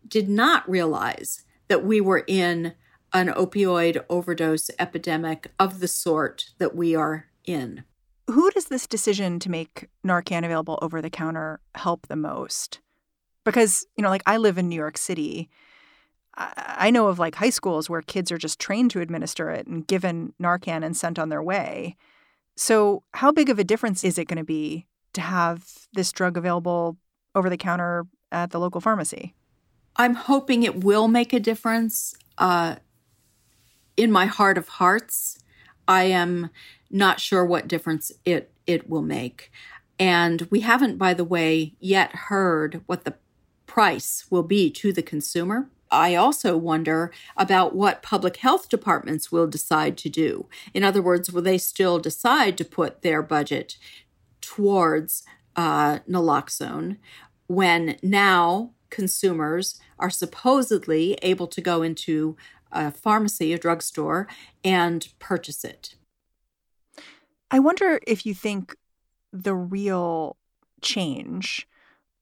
did 0.07 0.29
not 0.29 0.69
realize 0.69 1.43
that 1.67 1.83
we 1.83 1.99
were 1.99 2.23
in 2.27 2.73
an 3.13 3.27
opioid 3.29 4.05
overdose 4.09 4.69
epidemic 4.79 5.51
of 5.59 5.79
the 5.79 5.87
sort 5.87 6.51
that 6.59 6.75
we 6.75 6.95
are 6.95 7.25
in. 7.45 7.83
Who 8.27 8.51
does 8.51 8.65
this 8.65 8.85
decision 8.85 9.39
to 9.39 9.49
make 9.49 9.87
Narcan 10.05 10.45
available 10.45 10.77
over 10.81 11.01
the 11.01 11.09
counter 11.09 11.59
help 11.75 12.07
the 12.07 12.15
most? 12.15 12.79
Because, 13.43 13.87
you 13.97 14.03
know, 14.03 14.09
like 14.09 14.23
I 14.25 14.37
live 14.37 14.57
in 14.57 14.69
New 14.69 14.75
York 14.75 14.97
City. 14.97 15.49
I 16.35 16.91
know 16.91 17.07
of 17.07 17.17
like 17.17 17.35
high 17.35 17.49
schools 17.49 17.89
where 17.89 18.03
kids 18.03 18.31
are 18.31 18.37
just 18.37 18.59
trained 18.59 18.91
to 18.91 19.01
administer 19.01 19.49
it 19.49 19.65
and 19.65 19.87
given 19.87 20.33
Narcan 20.39 20.85
and 20.85 20.95
sent 20.95 21.17
on 21.17 21.29
their 21.29 21.41
way. 21.41 21.95
So, 22.55 23.03
how 23.13 23.31
big 23.31 23.49
of 23.49 23.57
a 23.57 23.63
difference 23.63 24.03
is 24.03 24.19
it 24.19 24.27
going 24.27 24.37
to 24.37 24.43
be 24.43 24.85
to 25.17 25.21
have 25.21 25.65
this 25.93 26.11
drug 26.11 26.37
available 26.37 26.97
over 27.35 27.49
the 27.49 27.57
counter 27.57 28.07
at 28.31 28.51
the 28.51 28.59
local 28.59 28.81
pharmacy? 28.81 29.35
I'm 29.95 30.15
hoping 30.15 30.63
it 30.63 30.83
will 30.83 31.07
make 31.07 31.33
a 31.33 31.39
difference. 31.39 32.15
Uh, 32.37 32.75
in 33.95 34.11
my 34.11 34.27
heart 34.27 34.57
of 34.57 34.67
hearts, 34.67 35.39
I 35.87 36.03
am 36.03 36.49
not 36.89 37.19
sure 37.19 37.43
what 37.45 37.67
difference 37.67 38.11
it 38.25 38.51
it 38.65 38.89
will 38.89 39.01
make. 39.01 39.51
And 39.99 40.47
we 40.51 40.59
haven't, 40.59 40.97
by 40.97 41.13
the 41.13 41.23
way, 41.23 41.73
yet 41.79 42.11
heard 42.11 42.81
what 42.85 43.05
the 43.05 43.15
price 43.65 44.25
will 44.29 44.43
be 44.43 44.69
to 44.71 44.93
the 44.93 45.01
consumer. 45.01 45.69
I 45.89 46.15
also 46.15 46.57
wonder 46.57 47.11
about 47.35 47.73
what 47.73 48.03
public 48.03 48.37
health 48.37 48.69
departments 48.69 49.31
will 49.31 49.47
decide 49.47 49.97
to 49.99 50.09
do. 50.09 50.47
In 50.73 50.83
other 50.83 51.01
words, 51.01 51.31
will 51.31 51.41
they 51.41 51.57
still 51.57 51.97
decide 51.97 52.57
to 52.57 52.65
put 52.65 53.01
their 53.01 53.23
budget 53.23 53.77
towards 54.47 55.23
uh, 55.55 55.99
naloxone 56.09 56.97
when 57.47 57.97
now 58.01 58.71
consumers 58.89 59.79
are 59.99 60.09
supposedly 60.09 61.17
able 61.21 61.47
to 61.47 61.59
go 61.59 61.81
into 61.81 62.37
a 62.71 62.91
pharmacy, 62.91 63.51
a 63.51 63.57
drugstore, 63.57 64.27
and 64.63 65.09
purchase 65.19 65.65
it? 65.65 65.95
I 67.51 67.59
wonder 67.59 67.99
if 68.07 68.25
you 68.25 68.33
think 68.33 68.75
the 69.33 69.55
real 69.55 70.37
change 70.81 71.67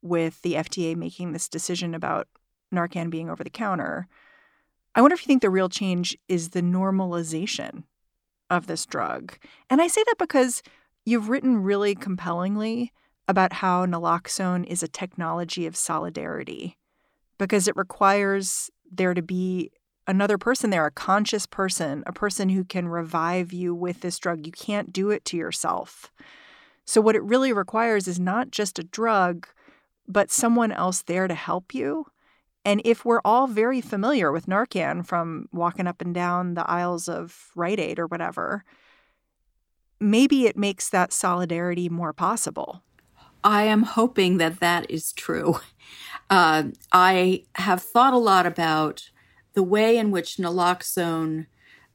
with 0.02 0.42
the 0.42 0.54
FDA 0.54 0.96
making 0.96 1.34
this 1.34 1.48
decision 1.48 1.94
about 1.94 2.28
Narcan 2.74 3.10
being 3.10 3.30
over 3.30 3.44
the 3.44 3.50
counter. 3.50 4.08
I 4.96 5.02
wonder 5.02 5.14
if 5.14 5.22
you 5.22 5.28
think 5.28 5.42
the 5.42 5.50
real 5.50 5.70
change 5.70 6.18
is 6.28 6.50
the 6.50 6.62
normalization 6.62 7.84
of 8.50 8.68
this 8.68 8.86
drug. 8.86 9.38
And 9.70 9.82
I 9.82 9.88
say 9.88 10.04
that 10.06 10.18
because 10.20 10.62
you've 11.06 11.30
written 11.30 11.64
really 11.64 11.96
compellingly 11.96 12.92
about 13.28 13.54
how 13.54 13.86
naloxone 13.86 14.66
is 14.66 14.84
a 14.84 14.88
technology 14.88 15.66
of 15.66 15.76
solidarity 15.76 16.78
because 17.38 17.68
it 17.68 17.76
requires 17.76 18.70
there 18.92 19.14
to 19.14 19.22
be 19.22 19.72
another 20.08 20.38
person 20.38 20.70
there, 20.70 20.86
a 20.86 20.92
conscious 20.92 21.46
person, 21.46 22.04
a 22.06 22.14
person 22.14 22.50
who 22.50 22.64
can 22.64 22.88
revive 22.88 23.54
you 23.54 23.74
with 23.74 24.02
this 24.02 24.20
drug. 24.20 24.46
You 24.46 24.52
can't 24.52 24.94
do 24.94 25.10
it 25.10 25.26
to 25.26 25.38
yourself. 25.38 26.12
So, 26.86 27.02
what 27.02 27.16
it 27.16 27.24
really 27.24 27.52
requires 27.52 28.08
is 28.08 28.20
not 28.20 28.52
just 28.52 28.78
a 28.78 28.84
drug, 28.84 29.48
but 30.08 30.30
someone 30.32 30.72
else 30.72 31.02
there 31.02 31.28
to 31.28 31.34
help 31.34 31.74
you. 31.74 32.06
And 32.64 32.82
if 32.86 33.06
we're 33.06 33.22
all 33.26 33.48
very 33.48 33.82
familiar 33.82 34.32
with 34.32 34.46
Narcan 34.48 35.06
from 35.06 35.48
walking 35.52 35.88
up 35.88 36.02
and 36.02 36.14
down 36.14 36.54
the 36.54 36.70
aisles 36.70 37.08
of 37.08 37.52
Rite 37.56 37.80
Aid 37.80 38.00
or 38.00 38.08
whatever, 38.08 38.64
maybe 40.00 40.46
it 40.46 40.58
makes 40.58 40.90
that 40.90 41.14
solidarity 41.14 41.90
more 41.90 42.14
possible. 42.14 42.84
I 43.44 43.64
am 43.64 43.84
hoping 43.84 44.38
that 44.38 44.60
that 44.60 44.90
is 44.90 45.12
true. 45.14 45.60
Uh, 46.30 46.64
I 46.92 47.44
have 47.54 47.84
thought 47.84 48.14
a 48.14 48.18
lot 48.18 48.48
about 48.48 49.12
the 49.54 49.62
way 49.62 49.98
in 49.98 50.10
which 50.10 50.38
naloxone, 50.38 51.46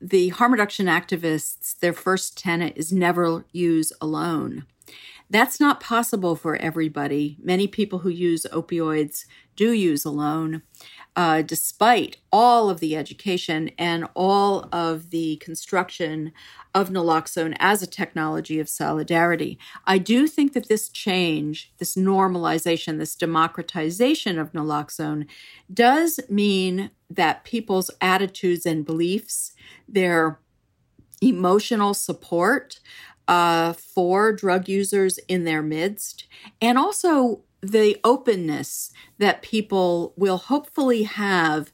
the 0.01 0.29
harm 0.29 0.53
reduction 0.53 0.87
activists, 0.87 1.77
their 1.81 1.93
first 1.93 2.39
tenet 2.39 2.75
is 2.77 2.93
never 2.93 3.45
use 3.51 3.93
alone. 4.01 4.67
That's 5.29 5.61
not 5.61 5.81
possible 5.81 6.37
for 6.37 6.57
everybody. 6.57 7.39
Many 7.43 7.67
people 7.67 8.01
who 8.01 8.09
use 8.09 8.47
opioids 8.53 9.27
do 9.57 9.73
use 9.73 10.05
alone, 10.05 10.63
uh, 11.17 11.43
despite 11.43 12.19
all 12.33 12.71
of 12.71 12.81
the 12.81 12.97
education 12.97 13.71
and 13.79 14.07
all 14.15 14.69
of 14.73 15.11
the 15.11 15.37
construction 15.37 16.33
of 16.75 16.89
naloxone 16.89 17.57
as 17.59 17.83
a 17.83 17.87
technology 17.87 18.61
of 18.61 18.69
solidarity. 18.69 19.59
I 19.87 19.99
do 19.99 20.27
think 20.27 20.53
that 20.53 20.69
this 20.69 20.89
change, 20.89 21.73
this 21.79 21.97
normalization, 21.97 22.99
this 22.99 23.17
democratization 23.17 24.39
of 24.39 24.53
naloxone 24.53 25.27
does 25.73 26.21
mean 26.29 26.91
that 27.09 27.45
people's 27.45 27.91
attitudes 28.01 28.65
and 28.65 28.85
beliefs, 28.85 29.53
their 29.89 30.39
emotional 31.21 31.93
support, 31.93 32.81
uh, 33.27 33.73
for 33.73 34.33
drug 34.33 34.69
users 34.69 35.19
in 35.29 35.45
their 35.45 35.63
midst, 35.63 36.27
and 36.61 36.77
also 36.79 37.43
the 37.63 37.99
openness 38.05 38.93
that 39.19 39.43
people 39.43 40.15
will 40.17 40.39
hopefully 40.39 41.03
have 41.03 41.73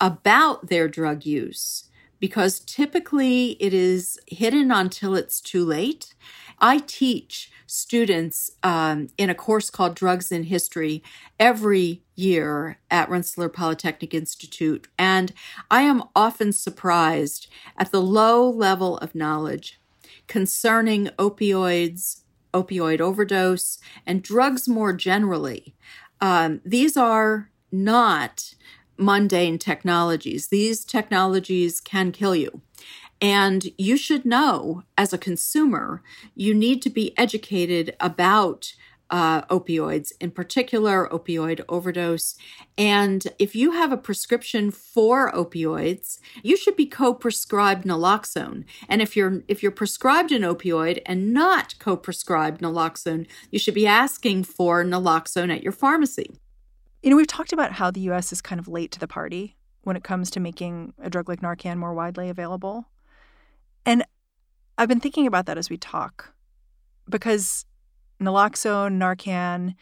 about 0.00 0.68
their 0.68 0.88
drug 0.88 1.24
use, 1.24 1.88
because 2.18 2.60
typically 2.60 3.52
it 3.60 3.72
is 3.72 4.18
hidden 4.26 4.70
until 4.70 5.14
it's 5.14 5.40
too 5.40 5.64
late. 5.64 6.14
I 6.58 6.78
teach 6.78 7.50
students 7.66 8.50
um, 8.62 9.08
in 9.16 9.30
a 9.30 9.34
course 9.34 9.70
called 9.70 9.94
Drugs 9.94 10.30
in 10.30 10.44
History 10.44 11.02
every 11.40 12.02
year 12.14 12.78
at 12.90 13.08
Rensselaer 13.08 13.48
Polytechnic 13.48 14.12
Institute, 14.12 14.88
and 14.98 15.32
I 15.70 15.82
am 15.82 16.04
often 16.14 16.52
surprised 16.52 17.48
at 17.78 17.90
the 17.90 18.02
low 18.02 18.48
level 18.48 18.98
of 18.98 19.14
knowledge 19.14 19.80
concerning 20.28 21.06
opioids, 21.18 22.21
opioid 22.52 23.00
overdose, 23.00 23.78
and 24.06 24.22
drugs 24.22 24.68
more 24.68 24.92
generally. 24.92 25.74
Um, 26.20 26.60
these 26.64 26.96
are 26.96 27.50
not 27.70 28.54
mundane 28.96 29.58
technologies. 29.58 30.48
These 30.48 30.84
technologies 30.84 31.80
can 31.80 32.12
kill 32.12 32.36
you. 32.36 32.60
And 33.20 33.66
you 33.78 33.96
should 33.96 34.24
know 34.24 34.82
as 34.98 35.12
a 35.12 35.18
consumer, 35.18 36.02
you 36.34 36.54
need 36.54 36.82
to 36.82 36.90
be 36.90 37.16
educated 37.16 37.96
about 38.00 38.74
uh, 39.12 39.42
opioids, 39.42 40.10
in 40.20 40.30
particular 40.30 41.06
opioid 41.12 41.60
overdose. 41.68 42.34
And 42.78 43.28
if 43.38 43.54
you 43.54 43.72
have 43.72 43.92
a 43.92 43.98
prescription 43.98 44.70
for 44.70 45.30
opioids, 45.32 46.18
you 46.42 46.56
should 46.56 46.76
be 46.76 46.86
co-prescribed 46.86 47.84
naloxone. 47.84 48.64
And 48.88 49.02
if 49.02 49.14
you're 49.14 49.42
if 49.48 49.62
you're 49.62 49.70
prescribed 49.70 50.32
an 50.32 50.42
opioid 50.42 51.02
and 51.04 51.32
not 51.32 51.78
co-prescribed 51.78 52.62
naloxone, 52.62 53.26
you 53.50 53.58
should 53.58 53.74
be 53.74 53.86
asking 53.86 54.44
for 54.44 54.82
naloxone 54.82 55.54
at 55.54 55.62
your 55.62 55.72
pharmacy. 55.72 56.34
You 57.02 57.10
know, 57.10 57.16
we've 57.16 57.26
talked 57.26 57.52
about 57.52 57.72
how 57.72 57.90
the 57.90 58.00
U.S. 58.02 58.32
is 58.32 58.40
kind 58.40 58.58
of 58.58 58.66
late 58.66 58.92
to 58.92 59.00
the 59.00 59.08
party 59.08 59.56
when 59.82 59.96
it 59.96 60.04
comes 60.04 60.30
to 60.30 60.40
making 60.40 60.94
a 61.02 61.10
drug 61.10 61.28
like 61.28 61.40
Narcan 61.40 61.76
more 61.76 61.92
widely 61.92 62.30
available. 62.30 62.86
And 63.84 64.04
I've 64.78 64.88
been 64.88 65.00
thinking 65.00 65.26
about 65.26 65.44
that 65.46 65.58
as 65.58 65.68
we 65.68 65.76
talk 65.76 66.32
because 67.08 67.66
naloxone, 68.22 68.98
Narcan, 68.98 69.74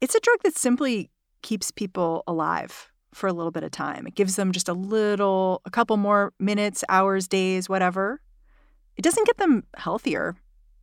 it's 0.00 0.14
a 0.14 0.20
drug 0.20 0.38
that 0.44 0.56
simply 0.56 1.10
keeps 1.42 1.70
people 1.70 2.22
alive 2.26 2.90
for 3.14 3.26
a 3.26 3.32
little 3.32 3.50
bit 3.50 3.64
of 3.64 3.70
time. 3.70 4.06
It 4.06 4.14
gives 4.14 4.36
them 4.36 4.52
just 4.52 4.68
a 4.68 4.72
little, 4.72 5.62
a 5.64 5.70
couple 5.70 5.96
more 5.96 6.32
minutes, 6.38 6.84
hours, 6.88 7.26
days, 7.26 7.68
whatever. 7.68 8.20
It 8.96 9.02
doesn't 9.02 9.26
get 9.26 9.38
them 9.38 9.64
healthier 9.76 10.36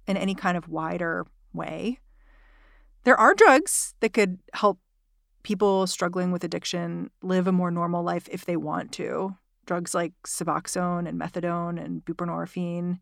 in 0.08 0.18
any 0.18 0.36
kind 0.36 0.58
of 0.58 0.68
wider 0.68 1.26
way. 1.54 2.00
There 3.04 3.18
are 3.20 3.34
drugs 3.34 3.94
that 4.00 4.14
could 4.14 4.40
help 4.54 4.80
people 5.44 5.86
struggling 5.86 6.32
with 6.32 6.44
addiction 6.44 7.12
live 7.22 7.48
a 7.48 7.52
more 7.52 7.70
normal 7.72 8.04
life 8.04 8.28
if 8.32 8.46
they 8.46 8.58
want 8.58 8.92
to. 8.94 9.36
Drugs 9.66 9.94
like 9.94 10.14
Suboxone 10.26 11.08
and 11.08 11.20
Methadone 11.20 11.84
and 11.84 12.04
buprenorphine 12.04 13.00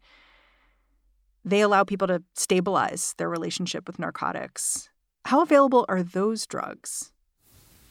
they 1.45 1.61
allow 1.61 1.83
people 1.83 2.07
to 2.07 2.23
stabilize 2.35 3.13
their 3.17 3.29
relationship 3.29 3.87
with 3.87 3.99
narcotics. 3.99 4.89
How 5.25 5.41
available 5.41 5.85
are 5.89 6.03
those 6.03 6.45
drugs? 6.45 7.11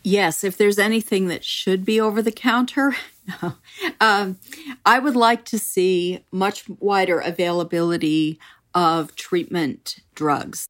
Yes, 0.05 0.43
if 0.43 0.57
there's 0.57 0.79
anything 0.79 1.29
that 1.29 1.45
should 1.45 1.85
be 1.85 2.01
over 2.01 2.23
the 2.23 2.33
counter, 2.33 2.97
no. 3.43 3.55
um, 4.01 4.39
I 4.85 4.99
would 4.99 5.17
like 5.17 5.45
to 5.47 5.59
see 5.59 6.25
much 6.33 6.69
wider 6.69 7.21
availability 7.21 8.39
of 8.75 9.15
treatment 9.15 10.01
drugs. 10.15 10.67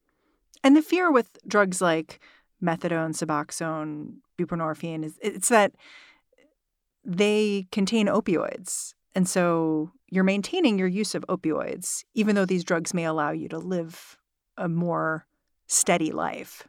And 0.62 0.76
the 0.76 0.82
fear 0.82 1.10
with 1.10 1.38
drugs 1.46 1.80
like 1.80 2.20
methadone, 2.62 3.14
Suboxone, 3.14 4.16
buprenorphine 4.38 5.04
is 5.04 5.18
it's 5.22 5.48
that 5.48 5.72
they 7.04 7.66
contain 7.72 8.06
opioids. 8.06 8.94
And 9.14 9.28
so 9.28 9.92
you're 10.12 10.24
maintaining 10.24 10.78
your 10.78 10.88
use 10.88 11.14
of 11.14 11.24
opioids, 11.26 12.04
even 12.12 12.36
though 12.36 12.44
these 12.44 12.64
drugs 12.64 12.92
may 12.92 13.06
allow 13.06 13.30
you 13.30 13.48
to 13.48 13.56
live 13.56 14.18
a 14.58 14.68
more 14.68 15.26
steady 15.66 16.12
life. 16.12 16.68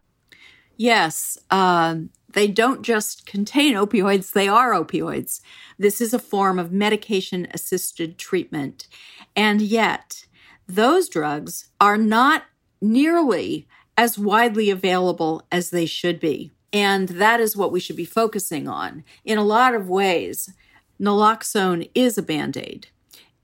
Yes, 0.78 1.38
um, 1.52 2.10
they 2.32 2.48
don't 2.48 2.84
just 2.84 3.26
contain 3.26 3.76
opioids, 3.76 4.32
they 4.32 4.48
are 4.48 4.72
opioids. 4.72 5.42
This 5.78 6.00
is 6.00 6.14
a 6.14 6.20
form 6.20 6.58
of 6.58 6.72
medication 6.72 7.46
assisted 7.52 8.18
treatment. 8.18 8.88
And 9.36 9.62
yet, 9.62 10.26
those 10.66 11.10
drugs 11.10 11.68
are 11.82 11.98
not 11.98 12.44
nearly 12.82 13.68
as 13.98 14.18
widely 14.18 14.70
available 14.70 15.46
as 15.52 15.70
they 15.70 15.86
should 15.86 16.22
be. 16.22 16.54
And 16.72 17.10
that 17.10 17.42
is 17.42 17.58
what 17.58 17.74
we 17.74 17.82
should 17.82 17.98
be 17.98 18.06
focusing 18.06 18.70
on. 18.70 19.04
In 19.26 19.38
a 19.38 19.44
lot 19.44 19.76
of 19.76 19.90
ways, 19.90 20.54
naloxone 20.98 21.90
is 21.94 22.18
a 22.18 22.24
band 22.24 22.56
aid. 22.56 22.88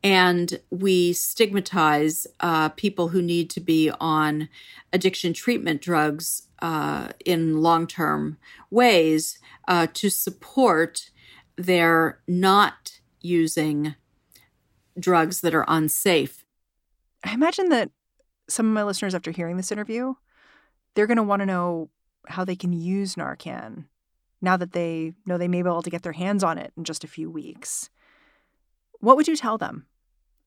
And 0.04 0.60
we 0.70 1.14
stigmatize 1.14 2.26
uh, 2.40 2.70
people 2.70 3.10
who 3.10 3.22
need 3.22 3.50
to 3.52 3.60
be 3.60 3.92
on 4.00 4.48
addiction 4.94 5.34
treatment 5.34 5.82
drugs 5.82 6.48
uh, 6.62 7.10
in 7.26 7.62
long 7.62 7.86
term 7.86 8.38
ways 8.70 9.40
uh, 9.68 9.88
to 9.94 10.10
support 10.10 11.10
their 11.58 12.22
not 12.28 13.00
using 13.22 13.96
drugs 14.98 15.42
that 15.42 15.54
are 15.54 15.66
unsafe. 15.68 16.46
I 17.24 17.34
imagine 17.34 17.70
that 17.70 17.92
some 18.48 18.68
of 18.68 18.74
my 18.74 18.84
listeners, 18.84 19.14
after 19.14 19.32
hearing 19.32 19.58
this 19.58 19.72
interview, 19.72 20.14
they're 20.96 21.08
going 21.08 21.18
to 21.18 21.24
want 21.24 21.42
to 21.42 21.46
know 21.46 21.90
how 22.28 22.46
they 22.46 22.56
can 22.56 22.74
use 22.74 23.16
Narcan 23.16 23.86
now 24.42 24.56
that 24.58 24.72
they 24.72 25.14
know 25.26 25.38
they 25.38 25.48
may 25.48 25.62
be 25.62 25.68
able 25.68 25.82
to 25.82 25.90
get 25.90 26.04
their 26.04 26.14
hands 26.14 26.44
on 26.44 26.58
it 26.58 26.72
in 26.78 26.84
just 26.84 27.04
a 27.04 27.08
few 27.08 27.30
weeks. 27.30 27.90
What 29.00 29.16
would 29.16 29.28
you 29.28 29.36
tell 29.36 29.58
them 29.58 29.86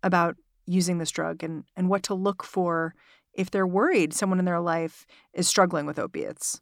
about 0.02 0.36
using 0.66 0.98
this 0.98 1.10
drug 1.10 1.42
and, 1.42 1.64
and 1.76 1.88
what 1.88 2.02
to 2.04 2.14
look 2.14 2.42
for 2.42 2.94
if 3.34 3.50
they're 3.50 3.66
worried 3.66 4.12
someone 4.12 4.38
in 4.38 4.44
their 4.44 4.60
life 4.60 5.06
is 5.32 5.48
struggling 5.48 5.86
with 5.86 5.98
opiates? 5.98 6.60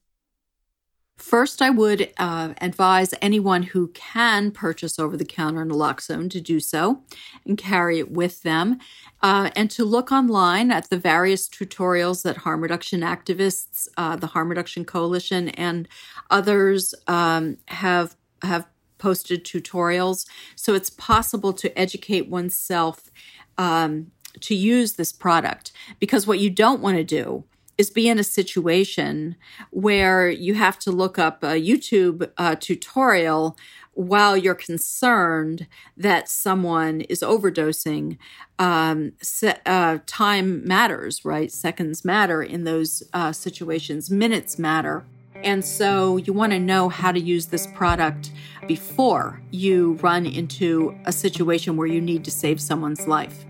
First, 1.20 1.60
I 1.60 1.68
would 1.68 2.10
uh, 2.16 2.54
advise 2.62 3.12
anyone 3.20 3.62
who 3.62 3.88
can 3.88 4.50
purchase 4.52 4.98
over 4.98 5.18
the 5.18 5.24
counter 5.24 5.66
naloxone 5.66 6.30
to 6.30 6.40
do 6.40 6.60
so 6.60 7.02
and 7.44 7.58
carry 7.58 7.98
it 7.98 8.10
with 8.10 8.42
them, 8.42 8.78
uh, 9.22 9.50
and 9.54 9.70
to 9.72 9.84
look 9.84 10.10
online 10.10 10.70
at 10.70 10.88
the 10.88 10.96
various 10.96 11.46
tutorials 11.46 12.22
that 12.22 12.38
harm 12.38 12.62
reduction 12.62 13.02
activists, 13.02 13.86
uh, 13.98 14.16
the 14.16 14.28
Harm 14.28 14.48
Reduction 14.48 14.86
Coalition, 14.86 15.50
and 15.50 15.88
others 16.30 16.94
um, 17.06 17.58
have 17.68 18.16
have 18.42 18.66
posted 19.00 19.44
tutorials. 19.44 20.26
So 20.54 20.74
it's 20.74 20.90
possible 20.90 21.52
to 21.54 21.76
educate 21.78 22.28
oneself 22.28 23.10
um, 23.58 24.12
to 24.40 24.54
use 24.54 24.92
this 24.92 25.12
product 25.12 25.72
because 25.98 26.26
what 26.26 26.38
you 26.38 26.50
don't 26.50 26.80
want 26.80 26.96
to 26.96 27.04
do 27.04 27.44
is 27.80 27.90
be 27.90 28.08
in 28.08 28.18
a 28.18 28.24
situation 28.24 29.36
where 29.70 30.28
you 30.28 30.52
have 30.52 30.78
to 30.78 30.92
look 30.92 31.18
up 31.18 31.42
a 31.42 31.58
YouTube 31.60 32.30
uh, 32.36 32.54
tutorial 32.54 33.56
while 33.94 34.36
you're 34.36 34.54
concerned 34.54 35.66
that 35.96 36.28
someone 36.28 37.00
is 37.02 37.20
overdosing. 37.20 38.18
Um, 38.58 39.12
se- 39.22 39.60
uh, 39.64 39.98
time 40.06 40.66
matters, 40.66 41.24
right? 41.24 41.50
Seconds 41.50 42.04
matter 42.04 42.42
in 42.42 42.64
those 42.64 43.02
uh, 43.14 43.32
situations, 43.32 44.10
minutes 44.10 44.58
matter. 44.58 45.04
And 45.42 45.64
so 45.64 46.18
you 46.18 46.32
want 46.32 46.52
to 46.52 46.58
know 46.58 46.88
how 46.88 47.12
to 47.12 47.20
use 47.20 47.46
this 47.46 47.66
product 47.68 48.32
before 48.66 49.40
you 49.50 49.94
run 49.94 50.26
into 50.26 50.94
a 51.06 51.12
situation 51.12 51.76
where 51.76 51.86
you 51.86 52.00
need 52.00 52.24
to 52.24 52.30
save 52.30 52.60
someone's 52.60 53.06
life. 53.08 53.44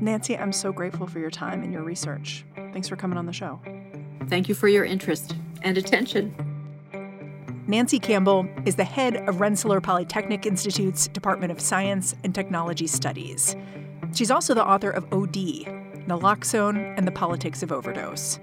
Nancy, 0.00 0.36
I'm 0.36 0.52
so 0.52 0.72
grateful 0.72 1.06
for 1.06 1.18
your 1.18 1.30
time 1.30 1.62
and 1.62 1.72
your 1.72 1.82
research. 1.82 2.44
Thanks 2.54 2.88
for 2.88 2.96
coming 2.96 3.18
on 3.18 3.26
the 3.26 3.32
show. 3.32 3.60
Thank 4.28 4.48
you 4.48 4.54
for 4.54 4.68
your 4.68 4.84
interest 4.84 5.36
and 5.62 5.76
attention. 5.78 6.34
Nancy 7.68 7.98
Campbell 8.00 8.48
is 8.66 8.74
the 8.74 8.84
head 8.84 9.16
of 9.28 9.40
Rensselaer 9.40 9.80
Polytechnic 9.80 10.46
Institute's 10.46 11.06
Department 11.08 11.52
of 11.52 11.60
Science 11.60 12.14
and 12.24 12.34
Technology 12.34 12.88
Studies. 12.88 13.54
She's 14.14 14.30
also 14.30 14.54
the 14.54 14.66
author 14.66 14.90
of 14.90 15.04
OD, 15.12 15.66
Naloxone 16.06 16.96
and 16.98 17.06
the 17.06 17.12
Politics 17.12 17.62
of 17.62 17.70
Overdose. 17.70 18.40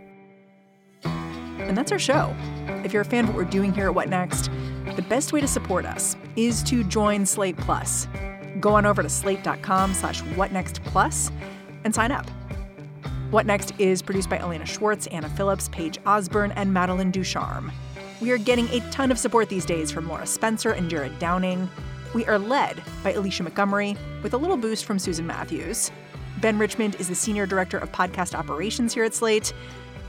And 1.69 1.77
that's 1.77 1.91
our 1.91 1.99
show. 1.99 2.35
If 2.83 2.91
you're 2.91 3.03
a 3.03 3.05
fan 3.05 3.25
of 3.25 3.29
what 3.29 3.37
we're 3.37 3.45
doing 3.45 3.71
here 3.71 3.85
at 3.85 3.93
What 3.93 4.09
Next, 4.09 4.49
the 4.95 5.03
best 5.03 5.31
way 5.31 5.39
to 5.39 5.47
support 5.47 5.85
us 5.85 6.17
is 6.35 6.63
to 6.63 6.83
join 6.83 7.27
Slate 7.27 7.57
Plus. 7.57 8.07
Go 8.59 8.73
on 8.73 8.87
over 8.87 9.03
to 9.03 9.07
slate.com 9.07 9.93
slash 9.93 10.23
whatnextplus 10.23 11.31
and 11.83 11.93
sign 11.93 12.11
up. 12.11 12.27
What 13.29 13.45
Next 13.45 13.73
is 13.77 14.01
produced 14.01 14.31
by 14.31 14.39
Elena 14.39 14.65
Schwartz, 14.65 15.05
Anna 15.07 15.29
Phillips, 15.29 15.69
Paige 15.69 15.99
Osborne, 16.07 16.51
and 16.53 16.73
Madeline 16.73 17.11
Ducharme. 17.11 17.71
We 18.19 18.31
are 18.31 18.39
getting 18.39 18.67
a 18.69 18.79
ton 18.89 19.11
of 19.11 19.19
support 19.19 19.47
these 19.47 19.63
days 19.63 19.91
from 19.91 20.09
Laura 20.09 20.25
Spencer 20.25 20.71
and 20.71 20.89
Jared 20.89 21.19
Downing. 21.19 21.69
We 22.15 22.25
are 22.25 22.39
led 22.39 22.81
by 23.03 23.13
Alicia 23.13 23.43
Montgomery, 23.43 23.95
with 24.23 24.33
a 24.33 24.37
little 24.37 24.57
boost 24.57 24.85
from 24.85 24.97
Susan 24.97 25.27
Matthews. 25.27 25.91
Ben 26.41 26.57
Richmond 26.57 26.95
is 26.95 27.09
the 27.09 27.15
Senior 27.15 27.45
Director 27.45 27.77
of 27.77 27.91
Podcast 27.91 28.33
Operations 28.33 28.95
here 28.95 29.03
at 29.03 29.13
Slate. 29.13 29.53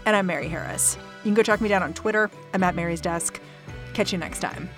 And 0.07 0.17
I'm 0.17 0.27
Mary 0.27 0.49
Harris. 0.49 0.97
You 1.21 1.29
can 1.29 1.35
go 1.35 1.43
track 1.43 1.61
me 1.61 1.69
down 1.69 1.83
on 1.83 1.93
Twitter. 1.95 2.31
I'm 2.55 2.63
at 2.63 2.75
Mary's 2.75 3.01
Desk. 3.01 3.41
Catch 3.93 4.13
you 4.13 4.19
next 4.19 4.41
time. 4.41 4.69